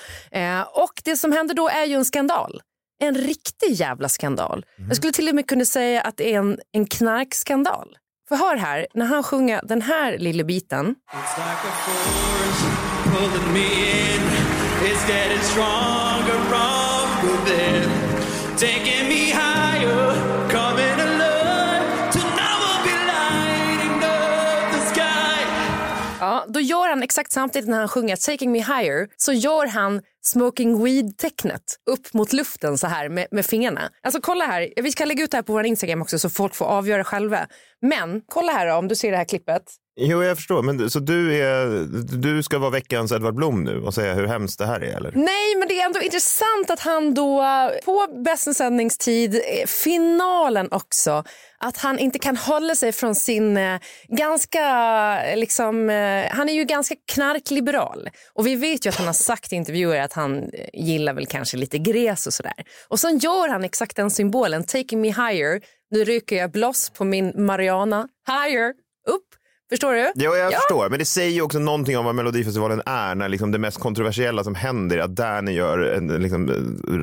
Eh, 0.59 0.63
och 0.63 0.93
det 1.05 1.17
som 1.17 1.33
hände 1.33 1.55
då 1.55 1.69
är 1.69 1.85
ju 1.85 1.95
en 1.95 2.05
skandal. 2.05 2.61
En 3.01 3.15
riktig 3.15 3.73
jävla 3.73 4.09
skandal. 4.09 4.67
Jag 4.89 4.97
skulle 4.97 5.13
till 5.13 5.29
och 5.29 5.35
med 5.35 5.47
kunna 5.49 5.65
säga 5.65 6.01
att 6.01 6.17
det 6.17 6.35
är 6.35 6.39
en, 6.39 6.59
en 6.73 6.87
knarkskandal. 6.87 7.97
För 8.29 8.37
hör 8.37 8.57
här, 8.57 8.87
när 8.95 9.07
han 9.07 9.23
sjunger 9.23 9.61
den 9.65 9.83
här 9.83 10.19
lilla 10.19 10.45
biten. 10.45 10.87
It's 10.87 11.37
like 11.37 11.69
a 11.69 11.73
force 11.85 12.65
pulling 13.13 13.53
me 13.53 13.65
in. 13.65 14.23
It's 14.89 15.09
getting 15.09 15.43
stronger 15.43 16.39
from 16.51 17.29
within. 17.29 17.91
Taking 18.57 19.09
me 19.09 19.33
higher, 19.33 20.18
då 26.53 26.61
gör 26.61 26.89
han 26.89 27.03
exakt 27.03 27.33
samtidigt 27.33 27.69
när 27.69 27.79
han 27.79 27.89
sjunger 27.89 28.17
Taking 28.17 28.53
me 28.53 28.59
higher 28.59 29.09
så 29.17 29.33
gör 29.33 29.67
han 29.67 30.03
smoking 30.25 30.85
weed-tecknet 30.85 31.77
upp 31.91 32.15
mot 32.15 32.33
luften 32.33 32.79
så 32.79 32.87
här 32.87 33.09
med, 33.09 33.27
med 33.31 33.47
fingrarna. 33.47 33.91
Alltså 34.03 34.21
kolla 34.21 34.45
här, 34.45 34.73
vi 34.83 34.93
ska 34.93 35.05
lägga 35.05 35.25
ut 35.25 35.31
det 35.31 35.37
här 35.37 35.43
på 35.43 35.53
vår 35.53 35.67
Instagram 35.67 36.03
också 36.03 36.19
så 36.19 36.31
folk 36.31 36.55
får 36.55 36.67
avgöra 36.67 37.05
själva. 37.05 37.47
Men 37.81 38.23
kolla 38.27 38.53
här 38.53 38.67
då, 38.67 38.75
om 38.75 38.89
du 38.89 38.95
ser 38.95 39.11
det 39.11 39.17
här 39.17 39.25
klippet. 39.25 39.63
Jo, 40.01 40.23
jag 40.23 40.37
förstår. 40.37 40.63
Men 40.63 40.91
så 40.91 40.99
du, 40.99 41.37
är, 41.43 41.87
du 42.19 42.43
ska 42.43 42.59
vara 42.59 42.71
veckans 42.71 43.13
Edvard 43.13 43.35
Blom 43.35 43.65
nu 43.65 43.83
och 43.83 43.95
säga 43.95 44.15
hur 44.15 44.27
hemskt 44.27 44.59
det 44.59 44.67
här 44.67 44.81
är? 44.81 44.97
Eller? 44.97 45.13
Nej, 45.15 45.57
men 45.59 45.69
det 45.69 45.81
är 45.81 45.87
ändå 45.87 46.01
intressant 46.01 46.71
att 46.71 46.81
han 46.81 47.15
då 47.15 47.43
eh, 47.43 47.85
på 47.85 48.07
bästa 48.25 48.55
sändningstid, 48.55 49.35
eh, 49.35 49.67
finalen 49.67 50.69
också, 50.71 51.25
att 51.59 51.77
han 51.77 51.99
inte 51.99 52.19
kan 52.19 52.37
hålla 52.37 52.75
sig 52.75 52.93
från 52.93 53.15
sin 53.15 53.57
eh, 53.57 53.81
ganska, 54.09 54.63
eh, 55.23 55.37
liksom, 55.37 55.91
eh, 55.91 56.27
han 56.31 56.49
är 56.49 56.53
ju 56.53 56.65
ganska 56.65 56.95
knarkliberal. 57.13 58.11
Och 58.35 58.47
vi 58.47 58.57
vet 58.57 58.87
ju 58.87 58.89
att 58.89 58.97
han 58.97 59.07
har 59.07 59.15
sagt 59.15 59.53
i 59.53 59.57
intervjuer 59.57 60.01
att 60.01 60.13
han 60.13 60.39
eh, 60.39 60.69
gillar 60.73 61.13
väl 61.13 61.27
kanske 61.27 61.57
lite 61.57 61.79
gräs 61.79 62.27
och 62.27 62.35
sådär. 62.35 62.65
Och 62.89 63.01
sen 63.01 63.19
gör 63.19 63.49
han 63.49 63.65
exakt 63.65 63.97
den 63.97 64.11
symbolen, 64.11 64.65
taking 64.65 65.01
me 65.01 65.09
higher, 65.09 65.61
nu 65.91 66.05
ryker 66.05 66.37
jag 66.37 66.51
bloss 66.51 66.91
på 66.91 67.05
min 67.05 67.33
Mariana, 67.47 68.09
higher, 68.27 68.69
upp. 69.09 69.38
Förstår 69.71 69.95
du? 69.95 70.13
Jo, 70.15 70.37
jag 70.37 70.53
Ja. 70.53 70.59
förstår. 70.59 70.89
Men 70.91 70.99
det 70.99 71.05
säger 71.05 71.31
ju 71.31 71.43
också 71.43 71.59
någonting 71.59 71.99
om 71.99 72.05
vad 72.05 72.15
Melodifestivalen 72.15 72.83
är 72.87 73.15
när 73.15 73.29
liksom 73.29 73.53
det 73.53 73.59
mest 73.59 73.79
kontroversiella 73.81 74.45
som 74.45 74.55
händer 74.55 74.99
är 74.99 75.03
att 75.03 75.17
Danny 75.17 75.53
gör 75.53 75.79
en 75.79 76.07
liksom, 76.23 76.49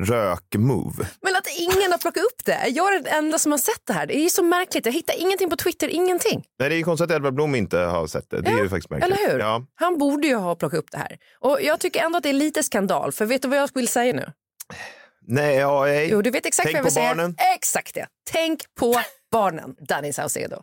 rök-move. 0.06 1.06
Men 1.22 1.36
att 1.36 1.46
ingen 1.58 1.90
har 1.92 1.98
plockat 1.98 2.22
upp 2.24 2.44
det. 2.44 2.68
Jag 2.68 2.94
är 2.94 3.00
den 3.02 3.12
enda 3.14 3.38
som 3.38 3.52
har 3.52 3.58
sett 3.58 3.82
det 3.86 3.92
här. 3.92 4.06
Det 4.06 4.16
är 4.16 4.22
ju 4.22 4.30
så 4.30 4.42
märkligt. 4.42 4.86
Jag 4.86 4.92
hittar 4.92 5.14
ingenting 5.20 5.50
på 5.50 5.56
Twitter, 5.56 5.88
ingenting. 5.88 6.44
Nej, 6.58 6.68
det 6.68 6.74
är 6.74 6.76
ju 6.78 6.84
konstigt 6.84 7.10
att 7.10 7.16
Edvard 7.16 7.34
Blom 7.34 7.54
inte 7.54 7.78
har 7.78 8.06
sett 8.06 8.30
det. 8.30 8.40
Det 8.40 8.50
är 8.50 8.58
ju 8.62 8.68
faktiskt 8.68 8.90
märkligt. 8.90 9.18
Eller 9.20 9.32
hur? 9.32 9.38
Ja. 9.38 9.62
Han 9.74 9.98
borde 9.98 10.26
ju 10.26 10.34
ha 10.34 10.54
plockat 10.54 10.78
upp 10.78 10.90
det 10.90 10.98
här. 10.98 11.16
Och 11.40 11.58
jag 11.62 11.80
tycker 11.80 12.00
ändå 12.04 12.16
att 12.16 12.22
det 12.22 12.28
är 12.28 12.32
lite 12.32 12.62
skandal. 12.62 13.12
För 13.12 13.26
vet 13.26 13.42
du 13.42 13.48
vad 13.48 13.58
jag 13.58 13.70
vill 13.74 13.88
säga 13.88 14.12
nu? 14.12 14.32
Nej, 15.28 15.56
ja, 15.56 15.84
nej. 15.84 16.08
Jo, 16.12 16.22
du 16.22 16.30
vet 16.30 16.46
exakt 16.46 16.64
Tänk 16.66 16.74
vad 16.74 16.78
jag 16.78 16.84
vill 16.84 16.90
på 16.90 16.94
säga. 16.94 17.08
barnen. 17.14 17.34
Exakt 17.56 17.94
det. 17.94 18.06
Tänk 18.32 18.60
på 18.80 19.00
barnen, 19.32 19.74
Danny 19.88 20.12
Saucedo. 20.12 20.62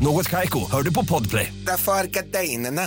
Något 0.00 0.28
Kaiko, 0.28 0.70
hör 0.70 0.82
du 0.82 0.94
på 0.94 1.04
Podplay. 1.04 1.52
Därför 1.66 1.92
är 1.92 2.04
gardinerna. 2.04 2.82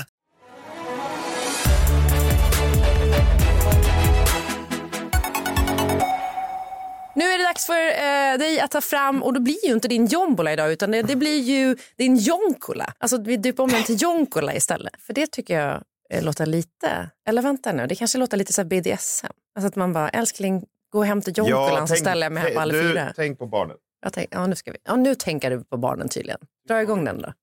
Nu 7.16 7.26
är 7.26 7.38
det 7.38 7.44
dags 7.44 7.66
för 7.66 7.74
eh, 7.74 8.38
dig 8.40 8.60
att 8.60 8.72
ta 8.72 8.82
fram, 8.82 9.24
och 9.24 9.34
då 9.34 9.40
blir 9.40 9.66
ju 9.66 9.74
inte 9.74 9.88
din 9.88 10.06
jombola 10.06 10.54
idag 10.54 10.72
utan 10.72 10.92
det, 10.92 11.02
det 11.02 11.16
blir 11.16 11.40
ju 11.40 11.78
din 11.98 12.16
jonkola. 12.18 12.94
Alltså 13.00 13.22
vi 13.22 13.38
döper 13.38 13.64
om 13.64 13.70
den 13.70 13.84
till 13.84 14.02
jonkola 14.02 14.54
istället. 14.56 14.94
För 15.00 15.14
det 15.14 15.28
tycker 15.32 15.60
jag 15.60 15.82
eh, 16.14 16.24
låter 16.24 16.46
lite, 16.46 17.10
eller 17.28 17.42
vänta 17.42 17.72
nu, 17.72 17.88
det 17.88 17.96
kanske 17.96 18.18
låter 18.18 18.38
lite 18.38 18.54
så 18.54 18.62
här 18.62 18.70
BDSM. 18.70 19.28
Alltså 19.56 19.68
att 19.68 19.76
man 19.76 19.94
bara, 19.94 20.10
älskling 20.10 20.64
gå 20.92 21.00
och 21.00 21.06
hämta 21.06 21.32
jonkolan 21.32 21.88
så 21.88 21.96
ställer 21.96 22.26
jag 22.26 22.34
mig 22.34 22.44
här 22.44 22.54
på 22.54 22.60
alla 22.60 22.74
du, 22.74 22.82
fyra. 22.82 23.14
Tänk 23.16 23.40
på 23.40 23.46
barnen. 23.46 23.78
Jag 24.02 24.14
tänk, 24.14 24.28
ja, 24.32 24.48
nu, 24.48 24.56
ska 24.56 24.72
vi, 24.72 24.78
ja, 24.84 24.96
nu 24.96 25.16
tänker 25.16 25.50
du 25.50 25.64
på 25.64 25.78
barnen 25.78 26.10
tydligen. 26.10 26.40
Dra 26.68 26.82
igång 26.82 27.06
den 27.06 27.22
då. 27.22 27.34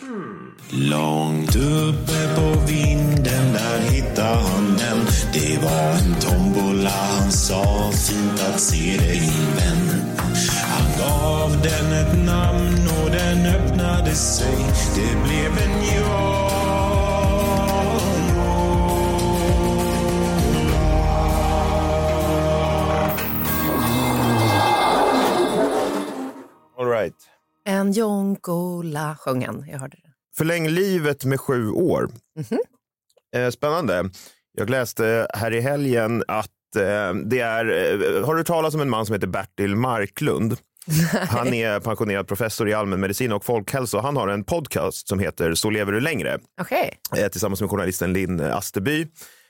Hmm. 0.00 0.56
Långt 0.70 1.56
uppe 1.56 2.34
på 2.36 2.60
vinden 2.68 3.52
där 3.52 3.78
hittade 3.78 4.36
han 4.36 4.76
den. 4.76 5.06
Det 5.32 5.58
var 5.62 5.92
en 5.92 6.14
tombola, 6.20 6.90
han 6.90 7.32
sa 7.32 7.90
fint 7.92 8.40
att 8.40 8.60
se 8.60 8.96
dig 8.96 9.20
min 9.20 9.56
vän. 9.56 10.16
Han 10.62 10.98
gav 10.98 11.62
den 11.62 11.92
ett 11.92 12.26
namn 12.26 12.88
och 13.02 13.10
den 13.10 13.46
öppnade 13.46 14.14
sig. 14.14 14.56
Det 14.94 15.28
blev 15.28 15.58
en 15.58 15.84
ja 15.96 16.49
Jonkola 27.92 29.16
sjöng 29.20 29.46
han. 29.46 29.64
Jag 29.68 29.78
hörde 29.78 29.96
det. 29.96 30.10
Förläng 30.36 30.68
livet 30.68 31.24
med 31.24 31.40
sju 31.40 31.70
år. 31.70 32.10
Eh, 33.36 33.50
spännande. 33.50 34.10
Jag 34.58 34.70
läste 34.70 35.28
här 35.34 35.50
i 35.54 35.60
helgen 35.60 36.24
att 36.28 36.76
eh, 36.76 37.14
det 37.24 37.40
är, 37.40 37.64
eh, 38.16 38.26
har 38.26 38.34
du 38.34 38.44
talat 38.44 38.74
om 38.74 38.80
en 38.80 38.90
man 38.90 39.06
som 39.06 39.12
heter 39.12 39.26
Bertil 39.26 39.76
Marklund? 39.76 40.56
Han 41.28 41.54
är 41.54 41.80
pensionerad 41.80 42.28
professor 42.28 42.68
i 42.68 42.74
allmänmedicin 42.74 43.32
och 43.32 43.44
folkhälsa. 43.44 44.00
Han 44.00 44.16
har 44.16 44.28
en 44.28 44.44
podcast 44.44 45.08
som 45.08 45.18
heter 45.18 45.54
Så 45.54 45.70
lever 45.70 45.92
du 45.92 46.00
längre 46.00 46.38
eh, 47.16 47.28
tillsammans 47.28 47.60
med 47.60 47.70
journalisten 47.70 48.12
Linn 48.12 48.40
Asterby. 48.40 49.06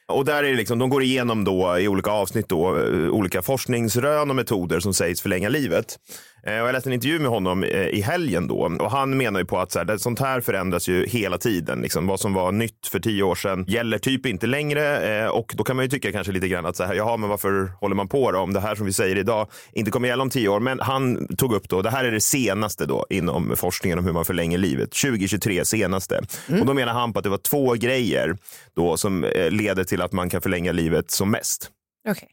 Och 0.08 0.24
där 0.24 0.44
är 0.44 0.54
liksom, 0.54 0.78
de 0.78 0.90
går 0.90 1.02
igenom 1.02 1.44
då 1.44 1.78
i 1.78 1.88
olika 1.88 2.10
avsnitt 2.10 2.48
då, 2.48 2.68
olika 3.10 3.42
forskningsrön 3.42 4.30
och 4.30 4.36
metoder 4.36 4.80
som 4.80 4.94
sägs 4.94 5.20
förlänga 5.20 5.48
livet. 5.48 5.98
Eh, 6.42 6.60
Och 6.60 6.68
jag 6.68 6.72
läste 6.72 6.88
en 6.88 6.92
intervju 6.92 7.18
med 7.18 7.30
honom 7.30 7.64
eh, 7.64 7.86
i 7.86 8.00
helgen 8.00 8.48
då 8.48 8.56
och 8.80 8.90
han 8.90 9.16
menar 9.16 9.40
ju 9.40 9.46
på 9.46 9.58
att 9.58 9.72
så 9.72 9.78
här, 9.78 9.96
sånt 9.96 10.20
här 10.20 10.40
förändras 10.40 10.88
ju 10.88 11.06
hela 11.06 11.38
tiden. 11.38 11.80
Liksom. 11.80 12.06
Vad 12.06 12.20
som 12.20 12.34
var 12.34 12.52
nytt 12.52 12.86
för 12.86 13.00
tio 13.00 13.22
år 13.22 13.34
sedan 13.34 13.64
gäller 13.68 13.98
typ 13.98 14.26
inte 14.26 14.46
längre 14.46 15.20
eh, 15.24 15.26
och 15.28 15.54
då 15.56 15.64
kan 15.64 15.76
man 15.76 15.84
ju 15.84 15.88
tycka 15.88 16.12
kanske 16.12 16.32
lite 16.32 16.48
grann 16.48 16.66
att 16.66 16.76
så 16.76 16.84
här, 16.84 16.94
jaha, 16.94 17.16
men 17.16 17.28
varför 17.28 17.72
håller 17.80 17.94
man 17.96 18.08
på 18.08 18.32
då 18.32 18.38
om 18.38 18.52
det 18.52 18.60
här 18.60 18.74
som 18.74 18.86
vi 18.86 18.92
säger 18.92 19.16
idag 19.18 19.46
inte 19.72 19.90
kommer 19.90 20.08
gälla 20.08 20.22
om 20.22 20.30
tio 20.30 20.48
år? 20.48 20.60
Men 20.60 20.80
han 20.80 21.28
tog 21.36 21.52
upp 21.54 21.68
då, 21.68 21.82
det 21.82 21.90
här 21.90 22.04
är 22.04 22.10
det 22.10 22.20
senaste 22.20 22.86
då 22.86 23.06
inom 23.10 23.56
forskningen 23.56 23.98
om 23.98 24.04
hur 24.04 24.12
man 24.12 24.24
förlänger 24.24 24.58
livet, 24.58 24.90
2023 24.92 25.64
senaste. 25.64 26.20
Och 26.60 26.66
då 26.66 26.74
menar 26.74 26.92
han 26.92 27.12
på 27.12 27.18
att 27.18 27.22
det 27.24 27.30
var 27.30 27.38
två 27.38 27.74
grejer 27.74 28.36
då 28.76 28.96
som 28.96 29.26
leder 29.50 29.84
till 29.84 30.02
att 30.02 30.12
man 30.12 30.30
kan 30.30 30.40
förlänga 30.42 30.72
livet 30.72 31.10
som 31.10 31.30
mest 31.30 31.70
Okej 32.08 32.28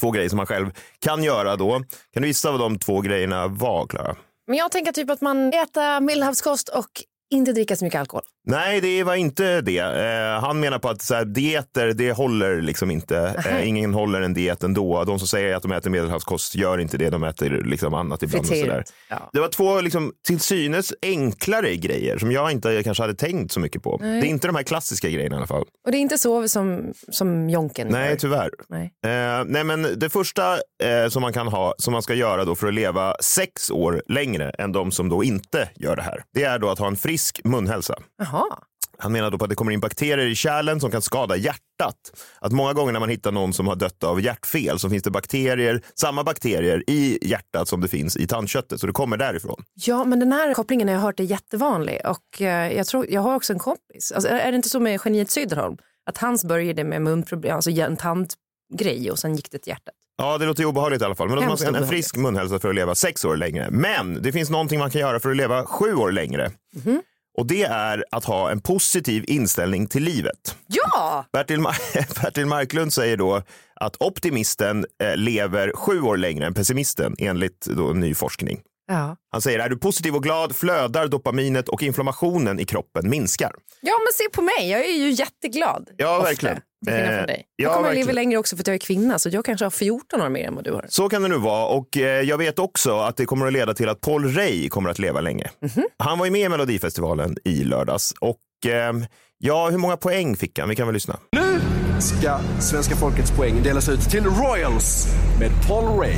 två 0.00 0.10
grejer 0.10 0.28
som 0.28 0.36
man 0.36 0.46
själv 0.46 0.70
kan 0.98 1.22
göra 1.24 1.56
då. 1.56 1.82
Kan 2.12 2.22
du 2.22 2.28
gissa 2.28 2.50
vad 2.50 2.60
de 2.60 2.78
två 2.78 3.00
grejerna 3.00 3.48
var, 3.48 3.86
Klara? 3.86 4.16
Men 4.46 4.56
jag 4.56 4.70
tänker 4.70 4.92
typ 4.92 5.10
att 5.10 5.20
man 5.20 5.48
äter 5.48 6.00
medelhavskost 6.00 6.68
och 6.68 6.90
inte 7.30 7.52
dricka 7.52 7.76
så 7.76 7.84
mycket 7.84 8.00
alkohol. 8.00 8.24
Nej, 8.44 8.80
det 8.80 9.04
var 9.04 9.14
inte 9.14 9.60
det. 9.60 9.78
Eh, 9.78 10.40
han 10.40 10.60
menar 10.60 10.78
på 10.78 10.88
att 10.88 11.02
så 11.02 11.14
här, 11.14 11.24
dieter, 11.24 11.86
det 11.86 12.12
håller 12.12 12.62
liksom 12.62 12.90
inte. 12.90 13.42
Eh, 13.48 13.68
ingen 13.68 13.94
håller 13.94 14.20
en 14.20 14.34
diet 14.34 14.62
ändå. 14.62 15.04
De 15.04 15.18
som 15.18 15.28
säger 15.28 15.56
att 15.56 15.62
de 15.62 15.72
äter 15.72 15.90
medelhavskost 15.90 16.54
gör 16.54 16.78
inte 16.78 16.96
det. 16.98 17.10
De 17.10 17.24
äter 17.24 17.50
liksom 17.64 17.94
annat 17.94 18.22
ibland. 18.22 18.40
Och 18.40 18.46
sådär. 18.46 18.60
Friterat. 18.62 18.92
Ja. 19.10 19.30
Det 19.32 19.40
var 19.40 19.48
två 19.48 19.80
liksom, 19.80 20.12
till 20.26 20.40
synes 20.40 20.92
enklare 21.02 21.76
grejer 21.76 22.18
som 22.18 22.32
jag 22.32 22.52
inte 22.52 22.82
kanske 22.82 23.02
hade 23.02 23.14
tänkt 23.14 23.52
så 23.52 23.60
mycket 23.60 23.82
på. 23.82 23.96
Det 24.00 24.06
är 24.06 24.24
inte 24.24 24.46
de 24.46 24.56
här 24.56 24.62
klassiska 24.62 25.08
grejerna 25.08 25.34
i 25.34 25.38
alla 25.38 25.46
fall. 25.46 25.64
Och 25.86 25.92
det 25.92 25.98
är 25.98 26.00
inte 26.00 26.18
så 26.18 26.48
som, 26.48 26.92
som 27.10 27.50
Jonken 27.50 27.88
Nej, 27.88 28.08
gör. 28.08 28.16
tyvärr. 28.16 28.50
Nej. 28.68 28.92
Eh, 29.04 29.44
nej, 29.46 29.64
men 29.64 29.86
det 29.96 30.10
första 30.10 30.52
eh, 30.54 31.08
som 31.08 31.22
man 31.22 31.32
kan 31.32 31.48
ha, 31.48 31.74
som 31.78 31.92
man 31.92 32.02
ska 32.02 32.14
göra 32.14 32.44
då 32.44 32.54
för 32.54 32.66
att 32.66 32.74
leva 32.74 33.14
sex 33.20 33.70
år 33.70 34.02
längre 34.08 34.50
än 34.50 34.72
de 34.72 34.90
som 34.92 35.08
då 35.08 35.24
inte 35.24 35.68
gör 35.76 35.96
det 35.96 36.02
här, 36.02 36.22
det 36.34 36.44
är 36.44 36.58
då 36.58 36.70
att 36.70 36.78
ha 36.78 36.86
en 36.86 36.96
frisk 36.96 37.40
munhälsa. 37.44 37.94
Jaha. 38.32 38.58
Han 38.98 39.12
menar 39.12 39.30
då 39.30 39.38
på 39.38 39.44
att 39.44 39.50
det 39.50 39.56
kommer 39.56 39.72
in 39.72 39.80
bakterier 39.80 40.26
i 40.26 40.34
kärlen 40.34 40.80
som 40.80 40.90
kan 40.90 41.02
skada 41.02 41.36
hjärtat. 41.36 41.96
Att 42.40 42.52
många 42.52 42.72
gånger 42.72 42.92
när 42.92 43.00
man 43.00 43.08
hittar 43.08 43.32
någon 43.32 43.52
som 43.52 43.66
har 43.66 43.76
dött 43.76 44.04
av 44.04 44.20
hjärtfel 44.20 44.78
så 44.78 44.90
finns 44.90 45.02
det 45.02 45.10
bakterier, 45.10 45.82
samma 45.94 46.24
bakterier 46.24 46.84
i 46.86 47.18
hjärtat 47.22 47.68
som 47.68 47.80
det 47.80 47.88
finns 47.88 48.16
i 48.16 48.26
tandköttet. 48.26 48.80
Så 48.80 48.86
det 48.86 48.92
kommer 48.92 49.16
därifrån. 49.16 49.64
Ja, 49.74 50.04
men 50.04 50.20
den 50.20 50.32
här 50.32 50.54
kopplingen 50.54 50.88
har 50.88 50.94
jag 50.94 51.00
hört 51.00 51.20
är 51.20 51.24
jättevanlig. 51.24 52.00
Och 52.04 52.42
eh, 52.42 52.76
jag, 52.76 52.86
tror, 52.86 53.06
jag 53.10 53.20
har 53.20 53.34
också 53.34 53.52
en 53.52 53.58
kompis. 53.58 54.12
Alltså, 54.12 54.28
är 54.28 54.52
det 54.52 54.56
inte 54.56 54.68
så 54.68 54.80
med 54.80 55.00
geniet 55.04 55.30
Söderholm? 55.30 55.76
Att 56.10 56.18
hans 56.18 56.44
började 56.44 56.84
med 56.84 57.02
munproblem, 57.02 57.56
alltså 57.56 57.70
en 57.70 57.96
tandgrej 57.96 59.10
och 59.10 59.18
sen 59.18 59.36
gick 59.36 59.50
det 59.50 59.58
till 59.58 59.70
hjärtat. 59.70 59.94
Ja, 60.16 60.38
det 60.38 60.46
låter 60.46 60.64
obehagligt 60.64 61.02
i 61.02 61.04
alla 61.04 61.14
fall. 61.14 61.28
Men 61.28 61.56
ska 61.56 61.66
man 61.66 61.74
ha 61.74 61.82
en, 61.82 61.88
frisk 61.88 62.16
munhälsa 62.16 62.58
för 62.58 62.68
att 62.68 62.74
leva 62.74 62.94
sex 62.94 63.24
år 63.24 63.36
längre. 63.36 63.68
Men 63.70 64.22
det 64.22 64.32
finns 64.32 64.50
någonting 64.50 64.78
man 64.78 64.90
kan 64.90 65.00
göra 65.00 65.20
för 65.20 65.30
att 65.30 65.36
leva 65.36 65.66
sju 65.66 65.94
år 65.94 66.12
längre. 66.12 66.50
Mhm. 66.74 67.02
Och 67.38 67.46
det 67.46 67.62
är 67.62 68.04
att 68.10 68.24
ha 68.24 68.50
en 68.50 68.60
positiv 68.60 69.24
inställning 69.28 69.86
till 69.86 70.02
livet. 70.02 70.56
Ja! 70.66 71.26
Bertil, 71.32 71.60
Mar- 71.60 72.22
Bertil 72.22 72.46
Marklund 72.46 72.92
säger 72.92 73.16
då 73.16 73.42
att 73.74 73.96
optimisten 74.02 74.86
eh, 75.02 75.16
lever 75.16 75.72
sju 75.74 76.00
år 76.00 76.16
längre 76.16 76.46
än 76.46 76.54
pessimisten 76.54 77.14
enligt 77.18 77.66
då 77.66 77.82
ny 77.92 78.14
forskning. 78.14 78.60
Ja. 78.88 79.16
Han 79.32 79.42
säger, 79.42 79.58
är 79.58 79.68
du 79.68 79.76
positiv 79.78 80.14
och 80.16 80.22
glad 80.22 80.56
flödar 80.56 81.08
dopaminet 81.08 81.68
och 81.68 81.82
inflammationen 81.82 82.60
i 82.60 82.64
kroppen 82.64 83.10
minskar. 83.10 83.52
ja, 83.80 83.92
men 83.98 84.12
se 84.14 84.36
på 84.36 84.42
mig. 84.42 84.70
Jag 84.70 84.80
är 84.84 84.92
ju 84.96 85.10
jätteglad. 85.10 85.88
Ja, 85.96 86.16
ofta, 86.16 86.28
verkligen. 86.28 86.56
Eh, 86.88 86.94
ja, 87.28 87.36
Jag 87.56 87.74
kommer 87.74 87.88
att 87.88 87.94
leva 87.94 88.12
längre 88.12 88.38
också 88.38 88.56
för 88.56 88.62
att 88.62 88.66
jag 88.66 88.74
är 88.74 88.78
kvinna 88.78 89.18
så 89.18 89.28
jag 89.28 89.44
kanske 89.44 89.64
har 89.64 89.70
14 89.70 90.20
år 90.22 90.28
mer 90.28 90.46
än 90.46 90.54
vad 90.54 90.64
du 90.64 90.72
har. 90.72 90.86
Så 90.88 91.08
kan 91.08 91.22
det 91.22 91.28
nu 91.28 91.38
vara 91.38 91.66
och 91.66 91.96
eh, 91.96 92.02
jag 92.22 92.38
vet 92.38 92.58
också 92.58 92.98
att 92.98 93.16
det 93.16 93.24
kommer 93.24 93.46
att 93.46 93.52
leda 93.52 93.74
till 93.74 93.88
att 93.88 94.00
Paul 94.00 94.34
Rey 94.34 94.68
kommer 94.68 94.90
att 94.90 94.98
leva 94.98 95.20
länge. 95.20 95.50
Han 95.98 96.18
var 96.18 96.26
ju 96.26 96.32
med 96.32 96.40
i 96.40 96.48
Melodifestivalen 96.48 97.36
i 97.44 97.64
lördags 97.64 98.14
och 98.20 98.70
eh, 98.70 98.92
ja, 99.38 99.68
hur 99.70 99.78
många 99.78 99.96
poäng 99.96 100.36
fick 100.36 100.58
han? 100.58 100.68
Vi 100.68 100.76
kan 100.76 100.86
väl 100.86 100.94
lyssna. 100.94 101.16
Nu 101.32 101.60
ska 102.00 102.38
svenska 102.60 102.96
folkets 102.96 103.30
poäng 103.30 103.62
delas 103.62 103.88
ut 103.88 104.00
till 104.00 104.24
Royals 104.24 105.06
med 105.40 105.50
Paul 105.68 105.98
Ray. 106.00 106.14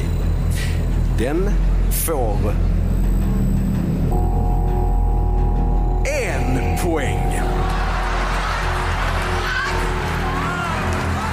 Den 1.19 1.51
får 1.95 2.55
en 6.05 6.79
poäng. 6.83 7.41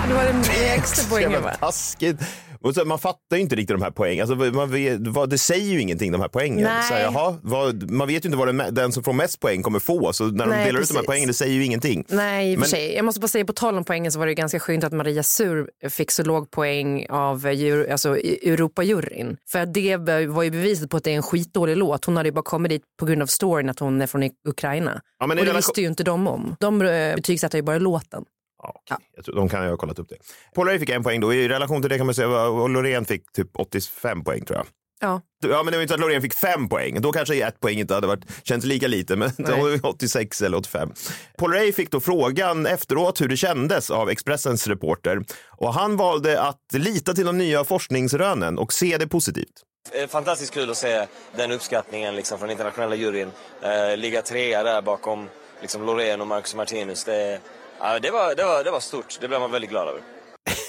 Det 0.07 0.13
var 0.13 0.23
en 0.23 0.41
extra 0.75 1.09
poäng. 1.09 1.21
Jävla 1.21 1.39
va? 1.39 1.53
taskigt. 1.59 2.21
Och 2.63 2.75
så, 2.75 2.85
man 2.85 2.99
fattar 2.99 3.35
ju 3.37 3.41
inte 3.41 3.55
riktigt 3.55 3.77
de 3.77 3.81
här 3.83 3.91
poängen. 3.91 4.29
Alltså, 4.29 4.51
man 4.57 4.71
vet, 4.71 5.07
vad, 5.07 5.29
det 5.29 5.37
säger 5.37 5.65
ju 5.73 5.81
ingenting 5.81 6.11
de 6.11 6.21
här 6.21 6.27
poängen. 6.27 6.63
Nej. 6.63 6.83
Så 6.83 6.93
här, 6.93 7.01
jaha, 7.01 7.37
vad, 7.41 7.91
man 7.91 8.07
vet 8.07 8.25
ju 8.25 8.27
inte 8.27 8.37
vad 8.37 8.47
den, 8.47 8.63
den 8.75 8.91
som 8.91 9.03
får 9.03 9.13
mest 9.13 9.39
poäng 9.39 9.63
kommer 9.63 9.79
få. 9.79 10.13
Så 10.13 10.23
när 10.23 10.45
de 10.45 10.49
Nej, 10.49 10.65
delar 10.65 10.79
ut 10.81 10.87
de 10.87 10.93
här 10.93 10.99
precis. 10.99 11.05
poängen, 11.07 11.27
det 11.27 11.33
säger 11.33 11.53
ju 11.53 11.65
ingenting. 11.65 12.05
Nej, 12.09 12.51
i 12.51 12.55
och 12.55 12.57
för 12.57 12.59
Men- 12.59 12.69
sig. 12.69 12.93
Jag 12.95 13.05
måste 13.05 13.21
bara 13.21 13.27
säga 13.27 13.45
på 13.45 13.53
tal 13.53 13.77
om 13.77 13.83
poängen 13.83 14.11
så 14.11 14.19
var 14.19 14.25
det 14.27 14.33
ganska 14.33 14.59
skönt 14.59 14.83
att 14.83 14.93
Maria 14.93 15.23
Sur 15.23 15.69
fick 15.89 16.11
så 16.11 16.23
låg 16.23 16.51
poäng 16.51 17.05
av 17.09 17.45
alltså, 17.91 18.17
Europajuryn. 18.17 19.37
För 19.51 19.65
det 19.65 19.97
var 20.27 20.43
ju 20.43 20.51
beviset 20.51 20.89
på 20.89 20.97
att 20.97 21.03
det 21.03 21.11
är 21.11 21.15
en 21.15 21.23
skitdålig 21.23 21.77
låt. 21.77 22.05
Hon 22.05 22.17
hade 22.17 22.29
ju 22.29 22.33
bara 22.33 22.41
kommit 22.43 22.69
dit 22.69 22.81
på 22.99 23.05
grund 23.05 23.21
av 23.21 23.27
storyn 23.27 23.69
att 23.69 23.79
hon 23.79 24.01
är 24.01 24.07
från 24.07 24.29
Ukraina. 24.47 25.01
Ja, 25.19 25.27
men 25.27 25.39
och 25.39 25.45
det 25.45 25.51
relation- 25.51 25.55
visste 25.57 25.81
ju 25.81 25.87
inte 25.87 26.03
de 26.03 26.27
om. 26.27 26.55
De 26.59 26.81
eh, 26.81 27.15
betygsatte 27.15 27.57
ju 27.57 27.63
bara 27.63 27.77
låten. 27.79 28.23
Ja, 28.63 28.71
okej. 28.75 28.97
Jag 29.15 29.25
tror, 29.25 29.35
de 29.35 29.49
kan 29.49 29.63
ju 29.63 29.69
ha 29.69 29.77
kollat 29.77 29.99
upp 29.99 30.09
det. 30.09 30.17
Paul 30.55 30.67
Ray 30.67 30.79
fick 30.79 30.89
en 30.89 31.03
poäng 31.03 31.19
då. 31.19 31.33
I 31.33 31.47
relation 31.47 31.81
till 31.81 31.89
det 31.89 31.97
kan 31.97 32.05
man 32.05 32.15
säga 32.15 32.27
och 32.27 32.69
Loreen 32.69 33.05
fick 33.05 33.31
typ 33.31 33.49
85 33.53 34.23
poäng 34.23 34.45
tror 34.45 34.57
jag. 34.57 34.65
Ja. 35.01 35.21
Ja, 35.43 35.63
men 35.63 35.71
det 35.71 35.77
var 35.77 35.81
inte 35.81 35.93
att 35.93 35.99
Loreen 35.99 36.21
fick 36.21 36.33
fem 36.33 36.69
poäng. 36.69 37.01
Då 37.01 37.11
kanske 37.11 37.47
ett 37.47 37.59
poäng 37.59 37.79
inte 37.79 37.93
hade 37.93 38.07
varit, 38.07 38.25
känts 38.43 38.65
lika 38.65 38.87
lite, 38.87 39.15
men 39.15 39.31
Nej. 39.37 39.59
var 39.83 39.89
86 39.89 40.41
eller 40.41 40.57
85. 40.57 40.91
Paul 41.37 41.53
Ray 41.53 41.73
fick 41.73 41.91
då 41.91 41.99
frågan 41.99 42.65
efteråt 42.65 43.21
hur 43.21 43.27
det 43.27 43.37
kändes 43.37 43.91
av 43.91 44.09
Expressens 44.09 44.67
reporter 44.67 45.23
och 45.49 45.73
han 45.73 45.97
valde 45.97 46.41
att 46.41 46.65
lita 46.73 47.13
till 47.13 47.25
de 47.25 47.37
nya 47.37 47.63
forskningsrönen 47.63 48.57
och 48.57 48.73
se 48.73 48.97
det 48.97 49.07
positivt. 49.07 49.63
Fantastiskt 50.09 50.53
kul 50.53 50.69
att 50.69 50.77
se 50.77 51.05
den 51.35 51.51
uppskattningen 51.51 52.15
liksom, 52.15 52.39
från 52.39 52.49
internationella 52.49 52.95
juryn. 52.95 53.31
Eh, 53.61 53.97
ligga 53.97 54.21
trea 54.21 54.63
där 54.63 54.81
bakom 54.81 55.29
liksom, 55.61 55.85
Loreen 55.85 56.21
och 56.21 56.27
Marcus 56.27 56.55
Martinus. 56.55 57.03
Det, 57.03 57.39
ja, 57.81 57.99
det, 57.99 58.11
var, 58.11 58.35
det, 58.35 58.43
var, 58.43 58.63
det 58.63 58.71
var 58.71 58.79
stort. 58.79 59.17
Det 59.21 59.27
blev 59.27 59.39
man 59.39 59.51
väldigt 59.51 59.69
glad 59.69 59.87
över. 59.87 60.01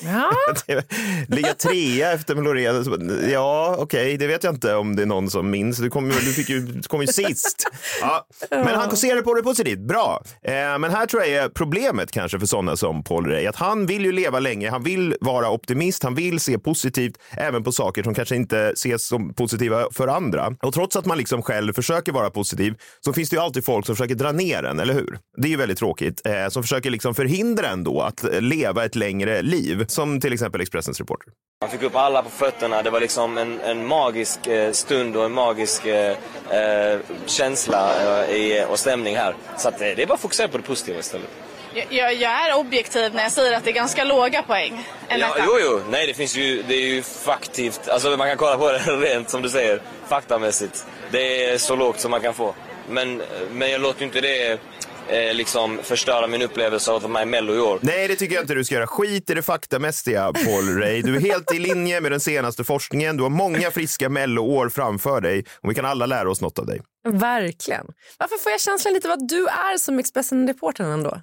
Ja. 0.05 0.31
Ligga 1.29 1.55
trea 1.55 2.13
efter 2.13 2.35
Loreen. 2.35 3.31
Ja, 3.31 3.77
okej, 3.79 4.17
det 4.17 4.27
vet 4.27 4.45
jag 4.45 4.55
inte 4.55 4.75
om 4.75 4.97
det 4.97 5.03
är 5.03 5.07
någon 5.07 5.31
som 5.31 5.51
minns. 5.51 5.79
Du 5.79 5.91
kom, 5.91 6.07
ju- 6.11 6.13
du 6.21 6.33
fick 6.33 6.49
ju, 6.49 6.61
du 6.61 6.83
kom 6.83 7.01
ju 7.01 7.07
sist. 7.07 7.67
Ja. 8.01 8.27
Men 8.51 8.67
han 8.69 8.97
ser 8.97 9.23
på 9.23 9.35
det 9.35 9.43
positivt. 9.43 9.79
Bra. 9.79 10.23
Eh, 10.45 10.53
men 10.53 10.85
här 10.85 11.07
tror 11.07 11.23
jag 11.23 11.31
är 11.45 11.49
problemet 11.49 12.11
kanske 12.11 12.39
för 12.39 12.47
sådana 12.47 12.77
som 12.77 13.05
Paul 13.05 13.27
Ray. 13.27 13.47
Att 13.47 13.57
han 13.57 13.87
vill 13.87 14.05
ju 14.05 14.13
leva 14.13 14.39
länge. 14.41 14.71
Han 14.71 14.83
vill 14.83 15.15
vara 15.21 15.51
optimist. 15.51 16.03
Han 16.03 16.15
vill 16.15 16.41
se 16.41 16.59
positivt 16.59 17.15
även 17.37 17.65
på 17.65 17.73
saker 17.73 18.03
som 18.03 18.15
kanske 18.15 18.37
inte 18.37 18.59
ses 18.71 19.07
som 19.07 19.35
positiva 19.35 19.87
för 19.93 20.09
andra. 20.09 20.55
Och 20.63 20.75
trots 20.75 20.97
att 20.97 21.07
man 21.07 21.19
liksom 21.19 21.43
själv 21.43 21.73
försöker 21.73 22.13
vara 22.13 22.31
positiv 22.31 22.75
så 23.05 23.13
finns 23.13 23.31
det 23.31 23.37
ju 23.37 23.43
alltid 23.43 23.65
folk 23.65 23.87
som 23.87 23.97
försöker 23.97 24.15
dra 24.15 24.33
ner 24.33 24.63
en, 24.63 24.81
eller 24.81 24.95
hur? 24.95 25.19
Det 25.37 25.49
är 25.49 25.51
ju 25.51 25.57
väldigt 25.57 25.79
tråkigt. 25.79 26.21
Eh, 26.27 26.49
som 26.49 26.63
försöker 26.63 26.91
liksom 26.91 27.15
förhindra 27.15 27.67
en 27.69 27.85
då 27.85 28.01
att 28.01 28.25
leva 28.41 28.85
ett 28.85 28.95
längre 28.97 29.43
liv. 29.43 29.62
Som 29.89 30.21
till 30.21 30.33
exempel 30.33 30.61
Expressens 30.61 30.99
reporter. 30.99 31.33
Man 31.61 31.71
fick 31.71 31.83
upp 31.83 31.97
alla 31.97 32.23
på 32.23 32.31
fötterna. 32.31 32.83
Det 32.83 32.91
var 32.91 33.01
liksom 33.01 33.39
en, 33.39 33.61
en 33.61 33.87
magisk 33.87 34.47
eh, 34.47 34.73
stund 34.73 35.17
och 35.17 35.25
en 35.25 35.33
magisk 35.33 35.87
eh, 35.87 36.17
eh, 36.51 36.99
känsla 37.27 37.91
eh, 38.25 38.37
i, 38.37 38.67
och 38.71 38.79
stämning 38.79 39.17
här. 39.17 39.35
Så 39.59 39.69
att, 39.69 39.81
eh, 39.81 39.89
det 39.97 40.03
är 40.03 40.07
bara 40.07 40.15
att 40.15 40.21
fokusera 40.21 40.49
på 40.49 40.57
det 40.57 40.63
positiva 40.63 40.99
istället. 40.99 41.29
Jag, 41.75 41.87
jag, 41.91 42.15
jag 42.15 42.31
är 42.31 42.57
objektiv 42.59 43.15
när 43.15 43.23
jag 43.23 43.33
säger 43.33 43.57
att 43.57 43.65
det 43.65 43.71
är 43.71 43.75
ganska 43.75 44.05
låga 44.05 44.43
poäng. 44.43 44.89
Ja, 45.09 45.37
jo, 45.47 45.59
jo. 45.61 45.81
Nej, 45.91 46.07
det 46.07 46.15
finns 46.15 46.37
ju, 46.37 46.63
det 46.63 46.75
är 46.75 46.87
ju 46.87 47.03
faktivt, 47.03 47.89
alltså 47.89 48.17
man 48.17 48.29
kan 48.29 48.37
kolla 48.37 48.59
på 48.59 48.73
det 48.73 48.79
rent 48.97 49.31
som 49.31 49.43
du 49.43 49.49
säger, 49.51 49.83
faktamässigt. 50.09 50.87
Det 51.11 51.45
är 51.45 51.59
så 51.59 51.77
lågt 51.77 52.01
som 52.01 52.11
man 52.11 52.21
kan 52.21 52.35
få. 52.35 52.55
Men, 52.89 53.23
men 53.51 53.71
jag 53.71 53.81
låter 53.81 54.01
ju 54.01 54.07
inte 54.07 54.21
det 54.21 54.61
eh, 55.09 55.35
liksom 55.35 55.79
förstöra 55.83 56.27
min 56.27 56.43
upplevelse 56.43 56.91
av 56.91 56.97
att 56.97 57.03
vara 57.03 57.13
med 57.13 57.23
i 57.23 57.27
Mello 57.27 57.55
i 57.55 57.61
år. 57.61 57.79
Nej, 57.83 58.09
det 58.09 58.17
tycker 58.17 58.35
jag 58.35 58.43
inte 58.43 58.55
du 58.55 58.65
ska 58.65 58.75
göra. 58.75 58.87
Skit 58.87 59.31
i 59.31 59.35
det 59.35 59.43
faktamässiga, 59.43 60.33
Paul 60.33 60.79
Ray. 60.79 61.03
Du 61.03 61.17
är 61.17 61.21
helt 61.21 61.55
i 61.55 61.59
linje 61.59 62.01
med 62.01 62.13
den 62.13 62.21
senaste 62.21 62.65
forskningen. 62.65 63.17
Du 63.17 63.23
har 63.23 63.31
många 63.31 63.71
friska 63.71 64.09
melloår 64.09 64.69
framför 64.69 65.21
dig 65.21 65.45
och 65.61 65.71
vi 65.71 65.75
kan 65.75 65.85
alla 65.85 66.07
lära 66.07 66.31
oss 66.31 66.41
något 66.41 66.59
av 66.59 66.67
dig. 66.67 66.81
Verkligen. 67.09 67.87
Varför 68.19 68.37
får 68.39 68.53
jag 68.53 68.61
känslan 68.61 68.95
lite 68.95 69.09
av 69.09 69.13
att 69.13 69.29
du 69.29 69.47
är 69.47 69.79
som 69.79 69.99
Expressen-reportern 69.99 70.87
ändå? 70.87 71.21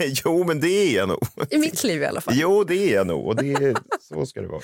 jo, 0.24 0.44
men 0.44 0.60
det 0.60 0.68
är 0.68 0.96
jag 0.96 1.08
nog. 1.08 1.26
I 1.50 1.58
mitt 1.58 1.84
liv 1.84 2.02
i 2.02 2.06
alla 2.06 2.20
fall. 2.20 2.34
Jo, 2.36 2.64
det 2.64 2.74
är 2.74 2.94
jag 2.94 3.06
nog 3.06 3.26
och 3.26 3.36
det 3.36 3.52
är, 3.52 3.76
så 4.00 4.26
ska 4.26 4.40
det 4.40 4.48
vara. 4.48 4.60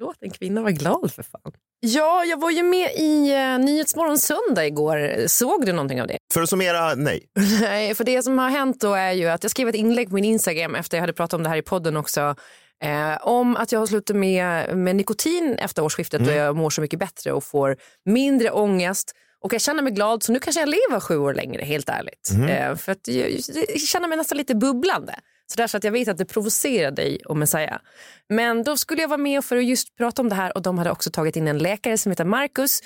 Låt 0.00 0.16
en 0.20 0.30
kvinna 0.30 0.60
vara 0.60 0.72
glad 0.72 1.12
för 1.12 1.22
fan. 1.22 1.52
Ja, 1.80 2.24
jag 2.24 2.40
var 2.40 2.50
ju 2.50 2.62
med 2.62 2.90
i 2.96 3.34
uh, 3.34 3.64
Nyhetsmorgon 3.64 4.18
söndag 4.18 4.66
igår. 4.66 5.26
Såg 5.26 5.66
du 5.66 5.72
någonting 5.72 6.00
av 6.02 6.06
det? 6.06 6.18
För 6.32 6.42
att 6.42 6.48
summera, 6.48 6.94
nej. 6.94 7.26
Nej, 7.60 7.94
för 7.94 8.04
det 8.04 8.22
som 8.22 8.38
har 8.38 8.50
hänt 8.50 8.80
då 8.80 8.94
är 8.94 9.12
ju 9.12 9.26
att 9.26 9.44
jag 9.44 9.50
skrev 9.50 9.68
ett 9.68 9.74
inlägg 9.74 10.08
på 10.08 10.14
min 10.14 10.24
Instagram 10.24 10.74
efter 10.74 10.96
jag 10.96 11.02
hade 11.02 11.12
pratat 11.12 11.34
om 11.34 11.42
det 11.42 11.48
här 11.48 11.56
i 11.56 11.62
podden 11.62 11.96
också. 11.96 12.34
Eh, 12.84 13.26
om 13.26 13.56
att 13.56 13.72
jag 13.72 13.78
har 13.78 13.86
slutat 13.86 14.16
med, 14.16 14.76
med 14.76 14.96
nikotin 14.96 15.54
efter 15.58 15.84
årsskiftet 15.84 16.20
och 16.20 16.32
jag 16.32 16.56
mår 16.56 16.70
så 16.70 16.80
mycket 16.80 16.98
bättre 16.98 17.32
och 17.32 17.44
får 17.44 17.76
mindre 18.04 18.50
ångest. 18.50 19.12
Och 19.44 19.52
jag 19.52 19.60
känner 19.60 19.82
mig 19.82 19.92
glad 19.92 20.22
så 20.22 20.32
nu 20.32 20.38
kanske 20.38 20.60
jag 20.60 20.68
lever 20.68 21.00
sju 21.00 21.18
år 21.18 21.34
längre 21.34 21.64
helt 21.64 21.88
ärligt. 21.88 22.30
Eh, 22.50 22.76
för 22.76 22.92
att 22.92 23.08
jag, 23.08 23.30
jag 23.30 23.80
känner 23.80 24.08
mig 24.08 24.18
nästan 24.18 24.38
lite 24.38 24.54
bubblande. 24.54 25.14
Så 25.50 25.56
därför 25.56 25.78
att 25.78 25.84
jag 25.84 25.92
vet 25.92 26.08
att 26.08 26.18
det 26.18 26.24
provocerar 26.24 26.90
dig 26.90 27.20
om 27.24 27.46
säga. 27.46 27.80
Men 28.28 28.62
då 28.64 28.76
skulle 28.76 29.02
jag 29.02 29.08
vara 29.08 29.18
med 29.18 29.44
för 29.44 29.56
att 29.56 29.64
just 29.64 29.96
prata 29.96 30.22
om 30.22 30.28
det 30.28 30.34
här 30.34 30.56
och 30.56 30.62
de 30.62 30.78
hade 30.78 30.90
också 30.90 31.10
tagit 31.10 31.36
in 31.36 31.48
en 31.48 31.58
läkare 31.58 31.98
som 31.98 32.12
heter 32.12 32.24
Marcus. 32.24 32.80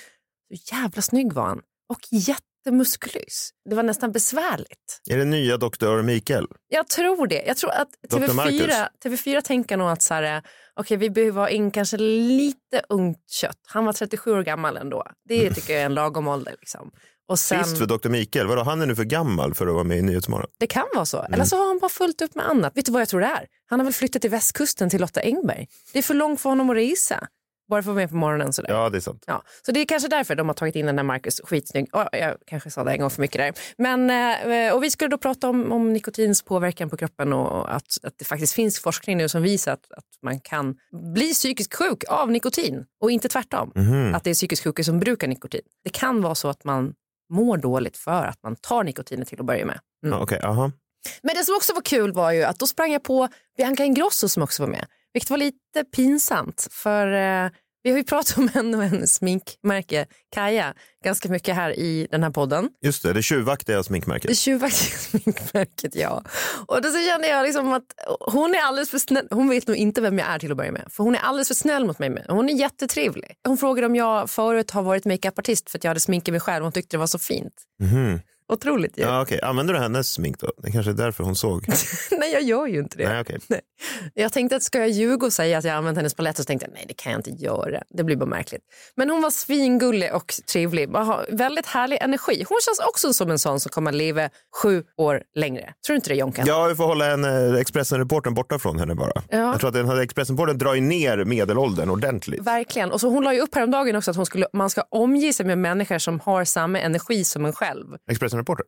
Så 0.49 0.75
jävla 0.75 1.02
snygg 1.02 1.33
var 1.33 1.47
han 1.47 1.61
och 1.88 2.00
jättemuskulös. 2.11 3.50
Det 3.68 3.75
var 3.76 3.83
nästan 3.83 4.12
besvärligt. 4.12 5.00
Är 5.11 5.16
det 5.16 5.25
nya 5.25 5.56
doktor 5.56 6.02
Mikael? 6.02 6.47
Jag 6.68 6.88
tror 6.88 7.26
det. 7.26 7.42
Jag 7.47 7.56
tror 7.56 7.71
att 7.71 7.88
Dr. 8.11 8.33
Marcus. 8.33 8.61
TV4, 8.61 8.88
TV4 9.04 9.40
tänker 9.40 9.76
nog 9.76 9.88
att 9.88 10.02
så 10.02 10.14
här, 10.14 10.42
okej, 10.75 10.97
vi 10.97 11.11
behöver 11.11 11.40
ha 11.40 11.49
in 11.49 11.71
kanske 11.71 11.97
lite 11.97 12.83
ungt 12.88 13.30
kött. 13.30 13.61
Han 13.66 13.85
var 13.85 13.92
37 13.92 14.33
år 14.33 14.42
gammal 14.42 14.76
ändå. 14.76 15.04
Det 15.28 15.50
tycker 15.54 15.73
jag 15.73 15.83
är 15.83 15.87
en 15.87 15.94
lagom 15.94 16.28
ålder. 16.28 16.54
Liksom. 16.61 16.90
Och 17.28 17.38
sen, 17.38 17.64
Sist 17.64 17.78
för 17.78 17.87
doktor 17.87 18.11
Mikael, 18.11 18.47
vadå, 18.47 18.62
han 18.62 18.83
är 18.83 18.87
nu 18.87 18.97
för 18.97 19.04
gammal 19.04 19.54
för 19.54 19.66
att 19.66 19.75
vara 19.75 19.85
med 19.85 19.99
i 19.99 20.02
Nyhetsmorgon? 20.02 20.50
det 20.59 20.66
kan 20.66 20.87
vara 20.95 21.07
så. 21.07 21.19
Mm. 21.19 21.35
Eller 21.35 21.45
så 21.45 21.57
har 21.57 21.66
han 21.66 21.78
bara 21.78 21.88
fullt 21.88 22.23
upp 22.23 22.35
med 22.35 22.49
annat. 22.49 22.76
Vet 22.76 22.87
du 22.87 22.93
vad 22.93 23.00
jag 23.00 23.09
tror 23.09 23.21
det 23.21 23.26
är? 23.26 23.47
Han 23.66 23.81
har 23.81 23.85
väl 23.85 23.95
flyttat 23.95 24.23
till 24.23 24.31
västkusten 24.31 24.90
till 24.90 25.00
Lotta 25.00 25.21
Engberg. 25.21 25.69
Det 25.93 25.99
är 25.99 26.02
för 26.02 26.14
långt 26.14 26.40
för 26.40 26.49
honom 26.49 26.71
att 26.71 26.76
resa. 26.76 27.28
Bara 27.69 27.83
för 27.83 27.90
att 27.90 27.95
vara 27.95 28.02
med 28.02 28.11
på 28.11 28.16
morgonen 28.16 28.52
sådär. 28.52 28.71
Ja, 28.71 28.90
det 28.90 28.99
är 28.99 29.00
sant. 29.00 29.25
Ja, 29.26 29.43
så 29.66 29.73
det 29.73 29.81
är 29.81 29.85
kanske 29.85 30.09
därför 30.09 30.35
de 30.35 30.49
har 30.49 30.54
tagit 30.54 30.76
in 30.76 30.87
den 30.87 30.97
där 30.97 31.02
Marcus. 31.02 31.40
Skitsnygg. 31.45 31.88
Oh, 31.93 32.07
jag 32.12 32.37
kanske 32.47 32.71
sa 32.71 32.85
det 32.85 32.93
en 32.93 33.00
gång 33.00 33.11
för 33.11 33.21
mycket 33.21 33.38
där. 33.38 33.52
Men, 33.78 34.11
eh, 34.50 34.75
och 34.75 34.83
vi 34.83 34.90
skulle 34.90 35.09
då 35.09 35.19
prata 35.19 35.49
om, 35.49 35.73
om 35.73 35.93
nikotins 35.93 36.43
påverkan 36.43 36.90
på 36.90 36.97
kroppen 36.97 37.33
och 37.33 37.75
att, 37.75 37.87
att 38.02 38.14
det 38.19 38.25
faktiskt 38.25 38.54
finns 38.54 38.81
forskning 38.81 39.16
nu 39.16 39.28
som 39.28 39.43
visar 39.43 39.73
att, 39.73 39.93
att 39.93 40.04
man 40.23 40.40
kan 40.40 40.76
bli 41.14 41.33
psykiskt 41.33 41.75
sjuk 41.75 42.04
av 42.09 42.31
nikotin 42.31 42.85
och 43.00 43.11
inte 43.11 43.28
tvärtom. 43.28 43.73
Mhm. 43.75 44.14
Att 44.14 44.25
det 44.25 44.31
är 44.31 44.35
psykiskt 44.35 44.64
sjuka 44.64 44.85
som 44.85 44.99
brukar 44.99 45.28
nikotin. 45.28 45.62
Det 45.85 45.90
kan 45.90 46.23
vara 46.23 46.35
så 46.35 46.49
att 46.49 46.64
man 46.64 46.95
mår 47.31 47.57
dåligt 47.57 47.97
för 47.97 48.26
att 48.26 48.43
man 48.43 48.57
tar 48.57 48.85
nikotinet 48.85 49.28
till 49.28 49.40
att 49.40 49.47
börja 49.47 49.66
med. 49.66 49.81
Mm. 50.07 50.21
Okej, 50.23 50.40
aha. 50.43 50.73
Men 51.23 51.35
det 51.37 51.45
som 51.45 51.57
också 51.57 51.75
var 51.75 51.83
kul 51.83 52.12
var 52.12 52.33
ju 52.33 52.43
att 52.43 52.59
då 52.59 52.66
sprang 52.66 52.93
jag 52.93 53.02
på 53.02 53.28
Bianca 53.57 53.85
Ingrosso 53.85 54.28
som 54.28 54.43
också 54.43 54.62
var 54.62 54.71
med. 54.71 54.87
Vilket 55.12 55.31
var 55.31 55.38
lite 55.38 55.85
pinsamt 55.97 56.69
för 56.71 57.07
eh, 57.12 57.50
vi 57.84 57.90
har 57.90 57.98
ju 57.98 58.04
pratat 58.04 58.38
om 58.38 58.48
henne 58.48 58.76
och 58.76 58.82
hennes 58.82 59.14
sminkmärke 59.14 60.06
Kaja 60.34 60.74
ganska 61.04 61.28
mycket 61.28 61.54
här 61.54 61.78
i 61.78 62.08
den 62.10 62.22
här 62.22 62.30
podden. 62.30 62.68
Just 62.82 63.02
det, 63.02 63.12
det 63.12 63.22
tjuvaktiga 63.22 63.82
sminkmärket. 63.82 64.28
Det 64.28 64.34
tjuvaktiga 64.34 64.98
sminkmärket, 65.20 65.94
ja. 65.94 66.24
Och 66.66 66.82
då 66.82 66.88
så 66.90 66.98
kände 66.98 67.28
jag 67.28 67.42
liksom 67.44 67.72
att 67.72 67.82
hon 68.20 68.54
är 68.54 68.58
alldeles 68.58 68.90
för 68.90 68.98
snäll. 68.98 69.28
Hon 69.30 69.48
vet 69.48 69.66
nog 69.66 69.76
inte 69.76 70.00
vem 70.00 70.18
jag 70.18 70.28
är 70.28 70.38
till 70.38 70.50
att 70.50 70.56
börja 70.56 70.72
med. 70.72 70.86
För 70.90 71.04
hon 71.04 71.14
är 71.14 71.18
alldeles 71.18 71.48
för 71.48 71.54
snäll 71.54 71.86
mot 71.86 71.98
mig. 71.98 72.10
Med. 72.10 72.26
Hon 72.28 72.48
är 72.48 72.54
jättetrevlig. 72.54 73.36
Hon 73.46 73.58
frågade 73.58 73.86
om 73.86 73.96
jag 73.96 74.30
förut 74.30 74.70
har 74.70 74.82
varit 74.82 75.04
makeupartist 75.04 75.70
för 75.70 75.78
att 75.78 75.84
jag 75.84 75.90
hade 75.90 76.00
sminkat 76.00 76.32
mig 76.32 76.40
själv 76.40 76.62
och 76.62 76.64
hon 76.66 76.72
tyckte 76.72 76.96
det 76.96 77.00
var 77.00 77.06
så 77.06 77.18
fint. 77.18 77.54
Mhm. 77.80 78.20
Otroligt 78.54 78.99
ju. 78.99 79.02
Ja, 79.02 79.23
okej. 79.23 79.40
Använder 79.43 79.75
du 79.75 79.80
hennes 79.80 80.12
smink 80.12 80.40
då? 80.40 80.52
Det 80.58 80.71
kanske 80.73 80.90
är 80.90 80.95
därför 80.95 81.25
hon 81.25 81.36
såg. 81.36 81.69
Nej, 82.10 82.32
jag 82.32 82.43
gör 82.43 82.67
ju 82.67 82.78
inte 82.78 82.97
det. 82.99 83.08
Nej, 83.08 83.21
okej. 83.21 83.38
Nej. 83.49 83.60
Jag 84.14 84.32
tänkte 84.32 84.56
att 84.56 84.62
ska 84.62 84.78
jag 84.78 84.90
ljuga 84.90 85.26
och 85.26 85.32
säga 85.32 85.58
att 85.58 85.64
jag 85.64 85.75
använt 85.75 85.97
hennes 85.97 86.14
palett 86.14 86.36
så 86.36 86.45
tänkte 86.45 86.67
jag 86.67 86.75
nej 86.75 86.84
det 86.88 86.95
kan 86.95 87.12
jag 87.12 87.19
inte 87.19 87.45
göra. 87.45 87.82
Det 87.88 88.04
blir 88.04 88.17
bara 88.17 88.26
märkligt. 88.26 88.62
Men 88.97 89.10
hon 89.10 89.23
var 89.23 89.30
svingullig 89.30 90.14
och 90.14 90.34
trevlig. 90.52 90.88
Har 90.88 91.26
väldigt 91.30 91.67
härlig 91.67 91.99
energi. 92.00 92.45
Hon 92.49 92.58
känns 92.64 92.78
också 92.88 93.12
som 93.12 93.30
en 93.30 93.38
sån 93.38 93.60
som 93.60 93.71
kommer 93.71 93.90
att 93.90 93.97
leva 93.97 94.28
sju 94.62 94.84
år 94.97 95.23
längre. 95.34 95.75
Tror 95.86 95.95
du 95.95 95.97
inte 95.97 96.10
det 96.10 96.14
Jonkan? 96.17 96.45
Ja, 96.47 96.67
vi 96.67 96.75
får 96.75 96.84
hålla 96.86 97.06
en 97.06 97.25
eh, 97.25 97.60
Expressen-reportern 97.60 98.34
borta 98.34 98.58
från 98.58 98.78
henne 98.78 98.95
bara. 98.95 99.23
Ja. 99.28 99.38
Jag 99.38 99.60
tror 99.60 99.69
att 99.69 99.75
den 99.75 99.88
här 99.88 100.00
Expressen-reportern 100.00 100.58
drar 100.58 100.75
ju 100.75 100.80
ner 100.80 101.25
medelåldern 101.25 101.90
ordentligt. 101.90 102.40
Verkligen. 102.43 102.93
Och 102.93 103.00
så 103.00 103.08
hon 103.08 103.25
la 103.25 103.34
ju 103.34 103.40
upp 103.40 103.54
häromdagen 103.54 103.97
också 103.97 104.10
att 104.10 104.17
hon 104.17 104.26
skulle, 104.26 104.47
man 104.52 104.71
ska 104.71 104.82
omge 104.88 105.32
sig 105.32 105.47
med 105.47 105.58
människor 105.58 105.99
som 105.99 106.21
har 106.21 106.45
samma 106.45 106.80
energi 106.80 107.25
som 107.25 107.45
en 107.45 107.52
själv. 107.52 107.86
Expressen-reportern? 108.45 108.67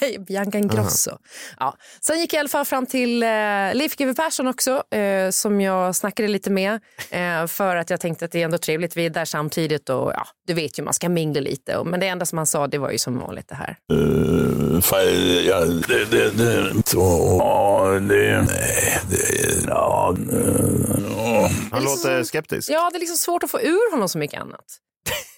Nej, 0.00 0.18
Bianca 0.28 0.58
Ingrosso. 0.58 1.18
Ja. 1.58 1.76
Sen 2.00 2.20
gick 2.20 2.32
jag 2.32 2.38
i 2.38 2.40
alla 2.40 2.48
fall 2.48 2.64
fram 2.64 2.86
till 2.86 3.22
eh, 3.22 3.28
Leif 3.74 3.96
GW 3.96 4.14
Persson 4.14 4.46
också 4.46 4.94
eh, 4.96 5.30
som 5.30 5.60
jag 5.60 5.96
snackade 5.96 6.28
lite 6.28 6.50
med 6.50 6.80
eh, 7.10 7.46
för 7.46 7.76
att 7.76 7.90
jag 7.90 8.00
tänkte 8.00 8.24
att 8.24 8.32
det 8.32 8.40
är 8.40 8.44
ändå 8.44 8.58
trevligt. 8.58 8.96
Vi 8.96 9.06
är 9.06 9.10
där 9.10 9.24
samtidigt 9.24 9.88
och 9.88 10.12
ja, 10.14 10.26
du 10.46 10.54
vet 10.54 10.78
ju 10.78 10.82
man 10.82 10.94
ska 10.94 11.08
mingla 11.08 11.40
lite. 11.40 11.76
Och, 11.76 11.86
men 11.86 12.00
det 12.00 12.06
enda 12.06 12.26
som 12.26 12.38
han 12.38 12.46
sa 12.46 12.66
det 12.66 12.78
var 12.78 12.90
ju 12.90 12.98
som 12.98 13.18
vanligt 13.18 13.48
det 13.48 13.54
här. 13.54 13.76
ja, 15.46 15.60
det, 15.64 16.04
det, 16.10 16.30
det, 16.30 16.82
så, 16.86 17.36
ja, 17.40 17.98
det, 18.00 18.42
nej, 18.42 19.00
det, 19.10 19.64
ja, 19.66 20.16
ja. 20.30 21.50
Han 21.72 21.84
låter 21.84 22.24
skeptisk. 22.24 22.70
Ja, 22.70 22.90
det 22.90 22.96
är 22.96 23.00
liksom 23.00 23.16
svårt 23.16 23.42
att 23.42 23.50
få 23.50 23.60
ur 23.60 23.92
honom 23.92 24.08
så 24.08 24.18
mycket 24.18 24.40
annat. 24.40 24.64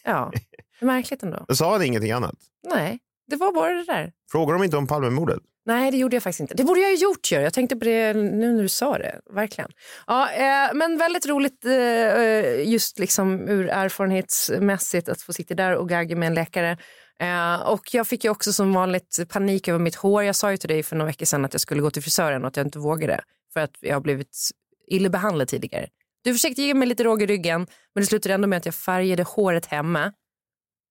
Ja, 0.05 0.31
det 0.33 0.85
är 0.85 0.87
märkligt 0.87 1.23
ändå. 1.23 1.47
Sa 1.55 1.73
han 1.73 1.83
ingenting 1.83 2.13
annat? 2.13 2.35
Nej, 2.75 2.99
det 3.31 3.37
var 3.37 3.53
bara 3.53 3.75
det 3.75 3.85
där. 3.85 4.13
Frågar 4.33 4.53
de 4.55 4.65
inte 4.65 4.77
om 4.77 4.87
Palmemordet? 4.87 5.39
Nej, 5.67 5.91
det 5.91 5.97
gjorde 5.97 6.17
jag 6.17 6.23
faktiskt 6.23 6.41
inte. 6.41 6.55
Det 6.55 6.65
borde 6.65 6.81
jag 6.81 6.89
ha 6.89 6.97
gjort. 6.97 7.33
Jag 7.33 7.53
tänkte 7.53 7.77
på 7.77 7.85
det 7.85 8.15
nu 8.15 8.53
när 8.53 8.63
du 8.63 8.69
sa 8.69 8.99
det. 8.99 9.21
Verkligen. 9.31 9.71
Ja, 10.07 10.33
eh, 10.33 10.75
men 10.75 10.99
väldigt 10.99 11.27
roligt 11.27 11.65
eh, 11.65 12.71
just 12.71 12.99
liksom 12.99 13.49
ur 13.49 13.69
erfarenhetsmässigt 13.69 15.09
att 15.09 15.23
få 15.23 15.33
sitta 15.33 15.55
där 15.55 15.75
och 15.75 15.89
gagga 15.89 16.17
med 16.17 16.27
en 16.27 16.35
läkare. 16.35 16.79
Eh, 17.21 17.55
och 17.55 17.95
jag 17.95 18.07
fick 18.07 18.25
ju 18.25 18.31
också 18.31 18.53
som 18.53 18.73
vanligt 18.73 19.29
panik 19.29 19.69
över 19.69 19.79
mitt 19.79 19.95
hår. 19.95 20.23
Jag 20.23 20.37
sa 20.37 20.51
ju 20.51 20.57
till 20.57 20.69
dig 20.69 20.83
för 20.83 20.97
några 20.97 21.07
veckor 21.07 21.27
sedan 21.27 21.45
att 21.45 21.55
jag 21.55 21.61
skulle 21.61 21.83
gå 21.83 21.91
till 21.91 22.03
frisören 22.03 22.43
och 22.43 22.49
att 22.49 22.57
jag 22.57 22.67
inte 22.67 22.79
vågade 22.79 23.21
för 23.53 23.61
att 23.61 23.77
jag 23.81 23.97
har 23.97 24.01
blivit 24.01 24.51
illa 24.89 25.09
behandlad 25.09 25.49
tidigare. 25.49 25.89
Du 26.25 26.33
försökte 26.33 26.63
ge 26.63 26.75
mig 26.75 26.89
lite 26.89 27.05
råg 27.05 27.23
i 27.23 27.27
ryggen 27.27 27.67
men 27.95 28.03
det 28.03 28.07
slutade 28.07 28.35
ändå 28.35 28.49
med 28.49 28.57
att 28.57 28.67
jag 28.67 28.75
färgade 28.75 29.23
håret 29.23 29.67
hemma. 29.67 30.13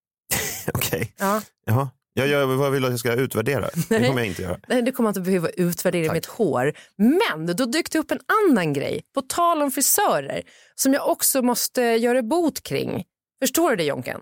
Okej. 0.73 1.13
Ja. 1.17 1.41
Jaha. 1.65 1.89
Jag 2.19 2.27
gör, 2.27 2.45
vad 2.45 2.71
vill 2.71 2.85
att 2.85 2.91
jag 2.91 2.99
ska 2.99 3.13
utvärdera? 3.13 3.69
Det 3.89 4.07
kommer 4.07 4.21
jag 4.21 4.27
inte 4.27 4.41
göra. 4.41 4.59
Nej, 4.67 4.81
det 4.81 4.91
kommer 4.91 5.07
jag 5.07 5.11
inte 5.11 5.21
behöva 5.21 5.49
utvärdera 5.49 6.13
mitt 6.13 6.25
hår. 6.25 6.73
Men 6.97 7.55
då 7.55 7.65
dök 7.65 7.91
det 7.91 7.99
upp 7.99 8.11
en 8.11 8.19
annan 8.49 8.73
grej, 8.73 9.01
på 9.13 9.21
tal 9.21 9.61
om 9.61 9.71
frisörer, 9.71 10.41
som 10.75 10.93
jag 10.93 11.09
också 11.09 11.41
måste 11.41 11.81
göra 11.81 12.21
bot 12.21 12.63
kring. 12.63 13.03
Förstår 13.41 13.69
du 13.69 13.75
det 13.75 13.83
Jonken? 13.83 14.21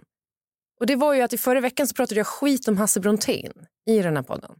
Och 0.79 0.85
det 0.85 0.95
var 0.95 1.13
ju 1.13 1.21
att 1.21 1.33
i 1.33 1.37
förra 1.37 1.61
veckan 1.61 1.87
så 1.87 1.93
pratade 1.93 2.19
jag 2.19 2.27
skit 2.27 2.67
om 2.67 2.77
Hasse 2.77 2.99
Brontén 2.99 3.53
i 3.89 3.99
den 3.99 4.15
här 4.15 4.23
podden. 4.23 4.51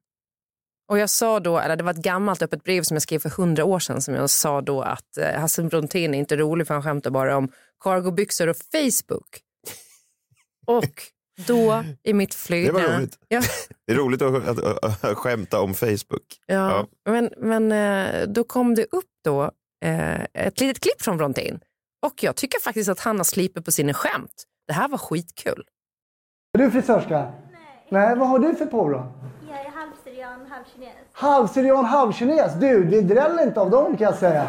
Och 0.90 1.00
jag 1.00 1.10
sa 1.10 1.40
då, 1.40 1.60
eller 1.60 1.76
det 1.76 1.84
var 1.84 1.92
ett 1.92 1.98
gammalt 1.98 2.42
öppet 2.42 2.64
brev 2.64 2.84
som 2.84 2.96
jag 2.96 3.02
skrev 3.02 3.20
för 3.20 3.30
hundra 3.30 3.66
år 3.66 3.80
sedan 3.80 4.02
som 4.02 4.14
jag 4.14 4.30
sa 4.30 4.62
då 4.62 4.82
att 4.82 5.18
eh, 5.18 5.40
Hasse 5.40 5.64
Brontén 5.64 6.14
är 6.14 6.20
inte 6.20 6.36
rolig 6.36 6.68
för 6.68 6.74
han 6.74 6.84
skämtar 6.84 7.12
bara 7.12 7.38
om 7.38 7.52
cargobyxor 7.84 8.48
och 8.48 8.58
Facebook. 8.58 9.40
Och 10.68 11.02
då 11.46 11.84
i 12.04 12.14
mitt 12.14 12.34
flöde. 12.34 12.66
Det 12.66 12.72
var 12.72 12.98
roligt. 12.98 13.18
Ja, 13.28 13.42
Det 13.88 13.94
är 13.94 13.98
roligt 13.98 14.22
att, 14.22 14.48
att, 14.48 14.84
att, 14.84 15.04
att 15.06 15.18
skämta 15.18 15.62
om 15.62 15.74
Facebook. 15.74 16.40
Ja, 16.46 16.88
Men, 17.10 17.30
men 17.38 17.72
eh, 17.72 18.28
då 18.28 18.44
kom 18.44 18.76
det 18.76 18.86
upp 18.92 19.10
då 19.24 19.52
eh, 19.86 20.22
ett 20.34 20.60
litet 20.60 20.80
klipp 20.84 21.02
från 21.02 21.18
Brontén. 21.18 21.60
Och 22.06 22.24
jag 22.24 22.36
tycker 22.36 22.60
faktiskt 22.60 22.90
att 22.90 23.00
han 23.00 23.18
har 23.18 23.24
slipit 23.24 23.66
på 23.66 23.72
sina 23.72 23.94
skämt. 23.94 24.44
Det 24.68 24.74
här 24.74 24.88
var 24.88 24.98
skitkul. 24.98 25.64
Är 26.58 26.60
du 26.64 26.72
frisörska? 26.72 27.20
Nej. 27.20 27.32
Nej, 27.90 28.16
vad 28.18 28.28
har 28.28 28.40
du 28.40 28.56
för 28.56 28.66
på 28.66 28.90
då? 28.90 29.14
Jag 29.50 29.60
är 29.66 29.70
halvsyrian, 29.70 30.46
halvkines. 30.50 30.94
Halvsyrian, 31.12 31.86
halvkines. 31.86 32.54
Du, 32.60 32.84
det 32.84 33.02
dräller 33.02 33.44
inte 33.44 33.60
av 33.60 33.70
dem 33.70 33.98
kan 33.98 34.06
jag 34.06 34.16
säga. 34.16 34.48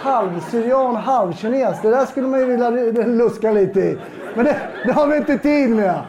Halvsyrian, 0.00 0.96
halvkines. 0.96 1.82
Det 1.82 1.90
där 1.90 2.06
skulle 2.06 2.26
man 2.26 2.40
ju 2.40 2.46
vilja 2.46 2.70
luska 3.06 3.52
lite 3.52 3.80
i. 3.80 3.98
Men 4.36 4.44
det, 4.44 4.60
det 4.86 4.92
har 4.92 5.06
vi 5.06 5.16
inte 5.16 5.38
tid 5.38 5.70
med. 5.70 6.00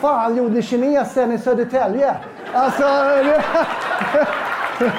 Fan 0.00 0.36
gjorde 0.36 0.62
kinesen 0.62 1.32
i 1.32 1.38
Södertälje? 1.38 2.16
Alltså... 2.52 2.82
Det, 2.82 3.42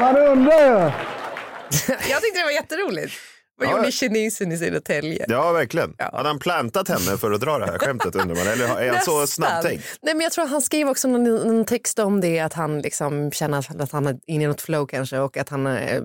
man 0.00 0.16
undrar 0.16 0.60
ju. 0.66 0.72
jag 2.10 2.22
tyckte 2.22 2.38
det 2.40 2.44
var 2.44 2.50
jätteroligt. 2.50 3.12
Vad 3.60 3.68
Ja. 3.68 3.76
gjorde 3.76 3.92
kinesen 3.92 4.52
i 4.52 4.58
Södertälje? 4.58 5.24
Ja, 5.28 5.52
verkligen. 5.52 5.94
Hade 5.98 6.28
han 6.28 6.38
plantat 6.38 6.88
henne 6.88 7.18
för 7.18 7.32
att 7.32 7.40
dra 7.40 7.58
det 7.58 7.66
här 7.66 7.78
skämtet 7.78 8.14
undrar 8.14 8.36
man? 8.36 8.46
Eller 8.46 8.80
är 8.80 8.92
han 8.92 9.02
så 9.02 9.26
snabbtänkt? 9.26 9.84
Nej, 10.02 10.14
men 10.14 10.20
jag 10.22 10.32
tror 10.32 10.44
att 10.44 10.50
han 10.50 10.62
skrev 10.62 10.88
också 10.88 11.08
någon, 11.08 11.24
någon 11.24 11.64
text 11.64 11.98
om 11.98 12.20
det, 12.20 12.40
att 12.40 12.52
han 12.52 12.80
liksom 12.80 13.30
känner 13.32 13.82
att 13.82 13.92
han 13.92 14.06
är 14.06 14.16
inne 14.26 14.44
i 14.44 14.46
något 14.46 14.60
flow 14.60 14.86
kanske 14.86 15.18
och 15.18 15.36
att 15.36 15.48
han, 15.48 15.66
eh, 15.66 16.02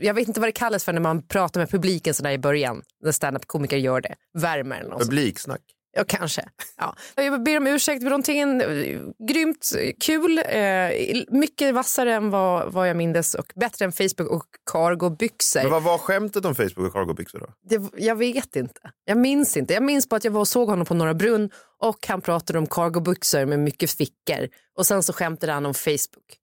jag 0.00 0.14
vet 0.14 0.28
inte 0.28 0.40
vad 0.40 0.48
det 0.48 0.52
kallas 0.52 0.84
för 0.84 0.92
när 0.92 1.00
man 1.00 1.22
pratar 1.26 1.60
med 1.60 1.70
publiken 1.70 2.14
sådär 2.14 2.30
i 2.30 2.38
början, 2.38 2.82
när 3.04 3.12
stand-up-komiker 3.12 3.76
gör 3.76 4.00
det, 4.00 4.14
värmer 4.38 4.80
eller 4.80 4.90
något. 4.90 5.02
Publiksnack. 5.02 5.60
Ja, 5.98 6.04
kanske. 6.08 6.48
Ja. 6.76 6.96
Jag 7.14 7.42
ber 7.42 7.56
om 7.56 7.66
ursäkt 7.66 8.02
någonting. 8.02 8.40
eh, 8.60 9.00
Grymt 9.28 9.72
kul. 10.00 10.38
Eh, 10.38 10.90
mycket 11.28 11.74
vassare 11.74 12.14
än 12.14 12.30
vad, 12.30 12.72
vad 12.72 12.88
jag 12.88 12.96
mindes 12.96 13.34
och 13.34 13.52
bättre 13.54 13.84
än 13.84 13.92
Facebook 13.92 14.30
och 14.30 14.44
cargobyxor. 14.72 15.62
Men 15.62 15.70
vad 15.70 15.82
var 15.82 15.98
skämtet 15.98 16.44
om 16.44 16.54
Facebook 16.54 16.86
och 16.86 16.92
cargobyxor 16.92 17.38
då? 17.38 17.46
Det, 17.68 18.04
jag 18.04 18.16
vet 18.16 18.56
inte. 18.56 18.80
Jag 19.04 19.18
minns 19.18 19.56
inte. 19.56 19.74
Jag 19.74 19.82
minns 19.82 20.08
bara 20.08 20.16
att 20.16 20.24
jag 20.24 20.30
var 20.32 20.40
och 20.40 20.48
såg 20.48 20.68
honom 20.68 20.86
på 20.86 20.94
Norra 20.94 21.14
Brunn 21.14 21.50
och 21.82 22.06
han 22.08 22.20
pratade 22.20 22.58
om 22.58 22.66
cargobyxor 22.66 23.44
med 23.46 23.58
mycket 23.58 23.90
fickor. 23.90 24.48
Och 24.78 24.86
sen 24.86 25.02
så 25.02 25.12
skämtade 25.12 25.52
han 25.52 25.66
om 25.66 25.74
Facebook. 25.74 26.38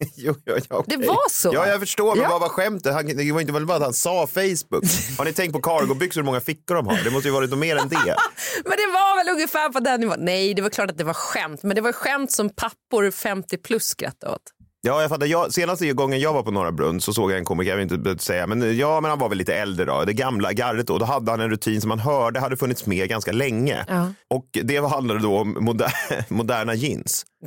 jo, 0.16 0.34
ja, 0.44 0.54
ja, 0.70 0.76
okej. 0.76 0.96
Det 0.98 1.06
var 1.06 1.30
så. 1.30 1.50
Ja, 1.54 1.66
jag 1.66 1.80
förstår. 1.80 2.14
Men 2.14 2.22
Ja. 2.22 2.28
vad 2.30 2.40
var 2.40 2.48
skämtet? 2.48 2.92
Han, 2.94 3.06
det 3.06 3.32
var 3.32 3.40
inte 3.40 3.52
väl 3.52 3.66
bara 3.66 3.76
att 3.76 3.82
han 3.82 3.94
sa 3.94 4.26
Facebook. 4.26 4.84
Har 5.18 5.24
ni 5.24 5.32
tänkt 5.32 5.52
på 5.52 5.60
cargobyxor 5.62 6.20
hur 6.20 6.26
många 6.26 6.40
fickor 6.40 6.74
de 6.74 6.86
har? 6.86 6.98
Det 7.04 7.10
måste 7.10 7.28
ju 7.28 7.32
varit 7.34 7.50
något 7.50 7.58
mer 7.58 7.76
än 7.76 7.88
det. 7.88 7.96
Men 8.64 8.70
det 8.76 8.86
var 8.92 9.16
väl 9.24 9.34
ungefär 9.34 9.68
på 9.68 9.80
den 9.80 10.00
nivån. 10.00 10.16
Nej, 10.18 10.54
det 10.54 10.62
var 10.62 10.70
klart 10.70 10.90
att 10.90 10.98
det 10.98 11.04
var 11.04 11.14
skämt. 11.14 11.62
Men 11.62 11.74
det 11.74 11.80
var 11.80 11.92
skämt 11.92 12.32
som 12.32 12.48
pappor 12.50 13.10
50 13.10 13.56
plus 13.58 13.84
skrattade 13.84 14.32
åt. 14.32 14.42
Ja, 14.82 15.00
jag 15.00 15.10
fattar. 15.10 15.26
Jag, 15.26 15.52
senaste 15.52 15.92
gången 15.92 16.20
jag 16.20 16.32
var 16.32 16.42
på 16.42 16.50
Norra 16.50 16.72
Brunn 16.72 17.00
så 17.00 17.12
såg 17.12 17.30
jag 17.30 17.38
en 17.38 17.44
komiker, 17.44 17.70
jag 17.70 17.76
vill 17.76 17.94
inte 17.94 18.24
säga, 18.24 18.46
men 18.46 18.76
ja, 18.76 19.00
men 19.00 19.10
han 19.10 19.18
var 19.18 19.28
väl 19.28 19.38
lite 19.38 19.54
äldre 19.54 19.84
då, 19.84 20.04
det 20.04 20.12
gamla 20.12 20.52
gardet 20.52 20.86
då. 20.86 20.98
Då 20.98 21.04
hade 21.04 21.30
han 21.30 21.40
en 21.40 21.50
rutin 21.50 21.80
som 21.80 21.88
man 21.88 21.98
hörde 21.98 22.40
hade 22.40 22.56
funnits 22.56 22.86
med 22.86 23.08
ganska 23.08 23.32
länge. 23.32 23.84
Ja. 23.88 24.12
Och 24.28 24.46
det 24.52 24.76
handlade 24.76 25.20
då 25.20 25.38
om 25.38 25.56
moder 25.60 25.92
moderna 26.32 26.74
jeans. 26.74 27.24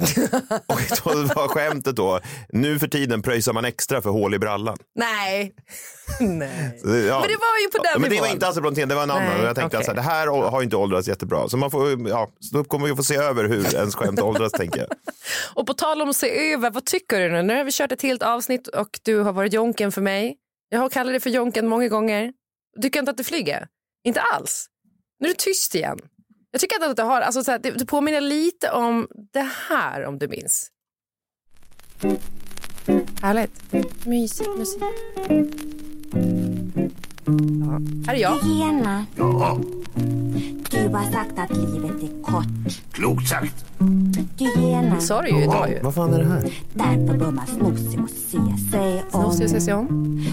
och 1.04 1.14
då 1.14 1.22
var 1.22 1.48
skämtet 1.48 1.96
då, 1.96 2.20
nu 2.50 2.80
för 2.80 2.88
tiden 2.88 3.22
pröjsar 3.22 3.54
man 3.54 3.66
extra 3.66 4.02
för 4.02 4.10
hål 4.10 4.34
i 4.34 4.40
brallan. 4.40 4.78
Nej. 4.96 5.54
Nej. 6.20 6.80
Så 6.82 6.88
Ja. 6.88 7.20
Men 7.20 7.30
det 7.30 7.38
var 7.38 7.62
ju 7.64 7.70
på 7.72 7.78
den 7.78 7.92
ja, 7.94 8.00
men 8.00 8.10
Det 8.10 8.20
var 8.22 8.28
inte 8.28 8.48
alls 8.48 8.60
Brontén, 8.60 8.90
det 8.90 8.96
var 8.96 9.04
en 9.04 9.12
annan. 9.12 9.24
Nej, 9.24 9.40
Och 9.42 9.48
jag 9.48 9.56
tänkte 9.56 9.78
okej. 9.78 9.90
att 9.90 9.96
det 9.96 10.02
här 10.02 10.28
har 10.28 10.62
ju 10.62 10.64
inte 10.64 10.76
åldrats 10.76 11.08
jättebra. 11.08 11.50
Så 11.50 11.58
man 11.58 11.72
får, 11.72 12.10
ja, 12.10 12.32
så 12.40 12.64
kommer 12.64 12.88
vi 12.88 12.96
få 12.96 13.04
se 13.04 13.16
över 13.16 13.46
hur 13.46 13.76
ens 13.76 13.96
skämt 13.96 14.20
åldras 14.22 14.52
tänker 14.52 14.80
jag. 14.80 14.90
Och 15.56 15.68
på 15.68 15.74
tal 15.74 16.02
om 16.02 16.10
att 16.10 16.16
se 16.16 16.54
över, 16.54 16.72
vad 16.72 16.86
tycker 16.86 17.20
du 17.20 17.32
nu? 17.32 17.42
Nu 17.42 17.56
har 17.58 17.64
vi 17.64 17.72
kört 17.72 17.92
ett 17.92 18.02
helt 18.02 18.24
avsnitt 18.24 18.68
och 18.68 19.00
du 19.04 19.20
har 19.20 19.34
varit 19.34 19.54
jonken 19.54 19.92
för 19.92 20.02
mig. 20.02 20.36
Jag 20.70 20.80
har 20.80 20.90
kallat 20.90 21.14
dig 21.14 21.20
för 21.20 21.30
jonken 21.30 21.68
många 21.68 21.88
gånger. 21.88 22.34
Tycker 22.82 23.00
inte 23.00 23.12
att 23.12 23.18
det 23.18 23.24
flyger? 23.24 23.68
Inte 24.04 24.22
alls. 24.22 24.68
Nu 25.20 25.28
är 25.28 25.34
det 25.34 25.40
tyst 25.40 25.76
igen. 25.76 26.00
Jag 26.52 26.62
tycker 26.62 26.76
inte 26.76 26.88
att 26.90 26.96
det 26.96 27.04
har, 27.04 27.22
alltså 27.22 27.44
så 27.44 27.52
här, 27.52 27.60
det, 27.60 27.72
det 27.72 27.86
påminner 27.86 28.22
lite 28.22 28.72
om 28.72 29.08
det 29.34 29.50
här 29.70 30.06
om 30.06 30.20
du 30.20 30.28
minns. 30.28 30.70
Härligt. 33.22 33.52
Mysigt 34.06 34.50
musik. 34.58 34.82
Ja. 36.14 37.80
Här 38.08 38.14
är 38.14 38.20
jag. 38.22 38.42
Tjena. 38.42 39.06
Ja. 39.16 39.60
Du 40.72 40.88
har 40.88 41.12
sagt 41.12 41.40
att 41.40 41.58
livet 41.58 42.04
är 42.04 42.24
kort. 42.24 42.82
Klokt 42.92 43.28
sagt. 43.28 43.66
Hyena. 44.38 45.00
Sa 45.00 45.22
du 45.22 45.30
ju 45.30 45.44
idag 45.44 45.70
ju. 45.70 45.80
Vad 45.84 45.94
fan 45.94 46.14
är 46.14 46.20
det 46.20 46.26
här? 46.26 46.44
Därför 46.74 47.18
bör 47.18 47.32
man 47.32 47.48
snosig 47.48 48.00
och 48.04 48.10
se 48.10 48.72
sig 48.72 49.04
om. 49.12 49.22
Snosig 49.22 49.44
och 49.46 49.50
se 49.50 49.62
sig 49.62 49.74
om. 49.74 49.88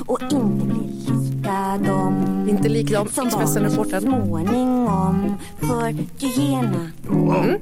Och 0.07 0.23
inte 0.23 0.65
bli 0.65 0.91
lika 1.09 1.79
dem. 1.93 2.47
Inte 2.49 2.69
lik 2.69 2.93
dem. 2.93 3.09
Som 3.09 3.27
Expressen-reportern. 3.27 4.01
småningom. 4.03 5.35
För 5.61 5.95
hyena. 6.19 6.91
Mm. 7.11 7.57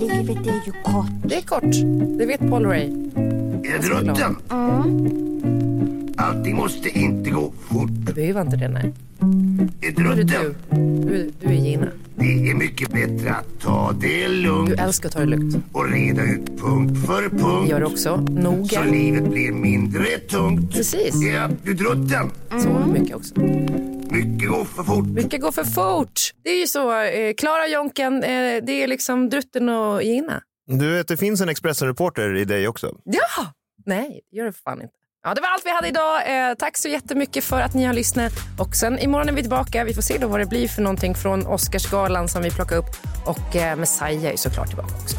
Livet 0.00 0.46
är 0.46 0.66
ju 0.66 0.72
kort. 0.84 1.06
Det 1.24 1.34
är 1.36 1.42
kort. 1.42 1.72
Det 2.18 2.26
vet 2.26 2.50
Paul 2.50 2.66
Ray. 2.66 2.86
Är 3.64 3.78
det 3.82 3.88
rutten? 3.88 4.36
Allting 6.18 6.56
måste 6.56 6.88
inte 6.98 7.30
gå 7.30 7.52
fort. 7.70 7.88
Det 7.90 8.12
behöver 8.14 8.40
inte 8.40 8.56
det, 8.56 8.68
nej. 8.68 8.92
Är 9.80 9.92
det 9.92 10.02
rutten? 10.02 10.26
du. 10.70 10.76
Du, 11.08 11.30
du 11.40 11.46
är 11.46 11.52
Gina. 11.52 11.86
Det 12.18 12.50
är 12.50 12.54
mycket 12.54 12.92
bättre 12.92 13.30
att 13.30 13.60
ta 13.60 13.92
det 14.00 14.28
lugnt 14.28 14.68
Du 14.70 14.74
älskar 14.76 15.08
att 15.08 15.12
ta 15.12 15.20
det 15.20 15.26
lugnt. 15.26 15.56
och 15.72 15.90
reda 15.90 16.22
ut 16.22 16.46
punkt 16.60 17.06
för 17.06 17.22
Det 17.22 17.30
punkt. 17.30 17.70
gör 17.70 17.80
du 17.80 17.86
också. 17.86 18.26
Så 18.26 18.32
Noga. 18.32 18.84
livet 18.84 19.30
blir 19.30 19.52
mindre 19.52 20.04
tungt. 20.18 20.72
Precis. 20.72 21.14
Ja, 21.22 21.48
du 21.64 21.74
drutten. 21.74 22.30
Så 22.62 22.68
mycket 22.92 23.16
också. 23.16 23.40
Mycket 24.10 24.48
går 24.48 24.64
för 24.64 24.82
fort. 24.82 25.06
Mycket 25.06 25.40
går 25.40 25.52
för 25.52 25.64
fort. 25.64 26.20
Det 26.44 26.50
är 26.50 26.60
ju 26.60 26.66
så. 26.66 27.00
eh, 27.02 27.34
Klara 27.34 27.68
Jonken, 27.68 28.14
eh, 28.22 28.64
det 28.66 28.72
är 28.82 28.86
liksom 28.86 29.28
Drutten 29.30 29.68
och 29.68 30.02
Gina. 30.02 30.42
Du 30.66 30.92
vet, 30.92 31.08
det 31.08 31.16
finns 31.16 31.40
en 31.40 31.48
Expressen-reporter 31.48 32.36
i 32.36 32.44
dig 32.44 32.68
också. 32.68 32.96
Ja! 33.04 33.52
Nej, 33.86 34.20
det 34.30 34.36
gör 34.36 34.44
det 34.44 34.52
för 34.52 34.60
fan 34.60 34.82
inte. 34.82 34.94
Ja, 35.26 35.34
det 35.34 35.40
var 35.40 35.48
allt 35.48 35.66
vi 35.66 35.74
hade 35.74 35.88
idag. 35.88 36.48
Eh, 36.48 36.54
tack 36.54 36.76
så 36.76 36.88
jättemycket 36.88 37.44
för 37.44 37.60
att 37.60 37.74
ni 37.74 37.84
har 37.84 37.94
lyssnat. 37.94 38.32
Och 38.58 38.76
sen 38.76 38.98
imorgon 38.98 39.28
är 39.28 39.32
vi 39.32 39.40
tillbaka. 39.40 39.84
Vi 39.84 39.94
får 39.94 40.02
se 40.02 40.18
då 40.18 40.28
vad 40.28 40.40
det 40.40 40.46
blir 40.46 40.68
för 40.68 40.82
någonting 40.82 41.14
från 41.14 41.46
Oscarsgalan 41.46 42.28
som 42.28 42.42
vi 42.42 42.50
plockar 42.50 42.76
upp. 42.76 42.96
Och 43.24 43.56
eh, 43.56 43.76
Messiah 43.76 44.24
är 44.24 44.36
såklart 44.36 44.68
tillbaka 44.68 44.94
också. 45.02 45.16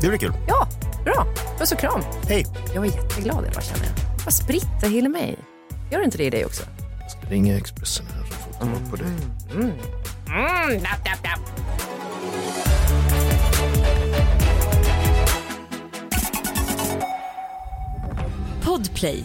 Det 0.00 0.08
blir 0.08 0.18
kul. 0.18 0.32
Ja, 0.48 0.68
bra. 1.04 1.26
Puss 1.58 1.72
och 1.72 1.78
kram. 1.78 2.02
Hej. 2.28 2.46
Jag 2.74 2.86
är 2.86 2.90
jätteglad 2.90 3.46
idag 3.50 3.62
känner 3.62 3.84
jag. 3.84 4.24
Vad 4.24 4.34
spritter 4.34 4.88
hela 4.88 5.08
mig. 5.08 5.38
Gör 5.90 6.04
inte 6.04 6.18
det 6.18 6.24
i 6.24 6.30
dig 6.30 6.44
också? 6.44 6.62
Jag 7.00 7.10
ska 7.10 7.20
ringa 7.20 7.56
Expressen 7.56 8.06
här 8.06 8.24
så 8.24 8.66
får 8.66 8.76
upp 8.76 8.90
på 8.90 8.96
dig. 8.96 9.06
Mm. 9.54 9.72
Mm, 10.28 10.82
dap, 10.82 11.04
dap, 11.04 11.22
dap. 11.22 11.66
Podplay, 18.64 19.24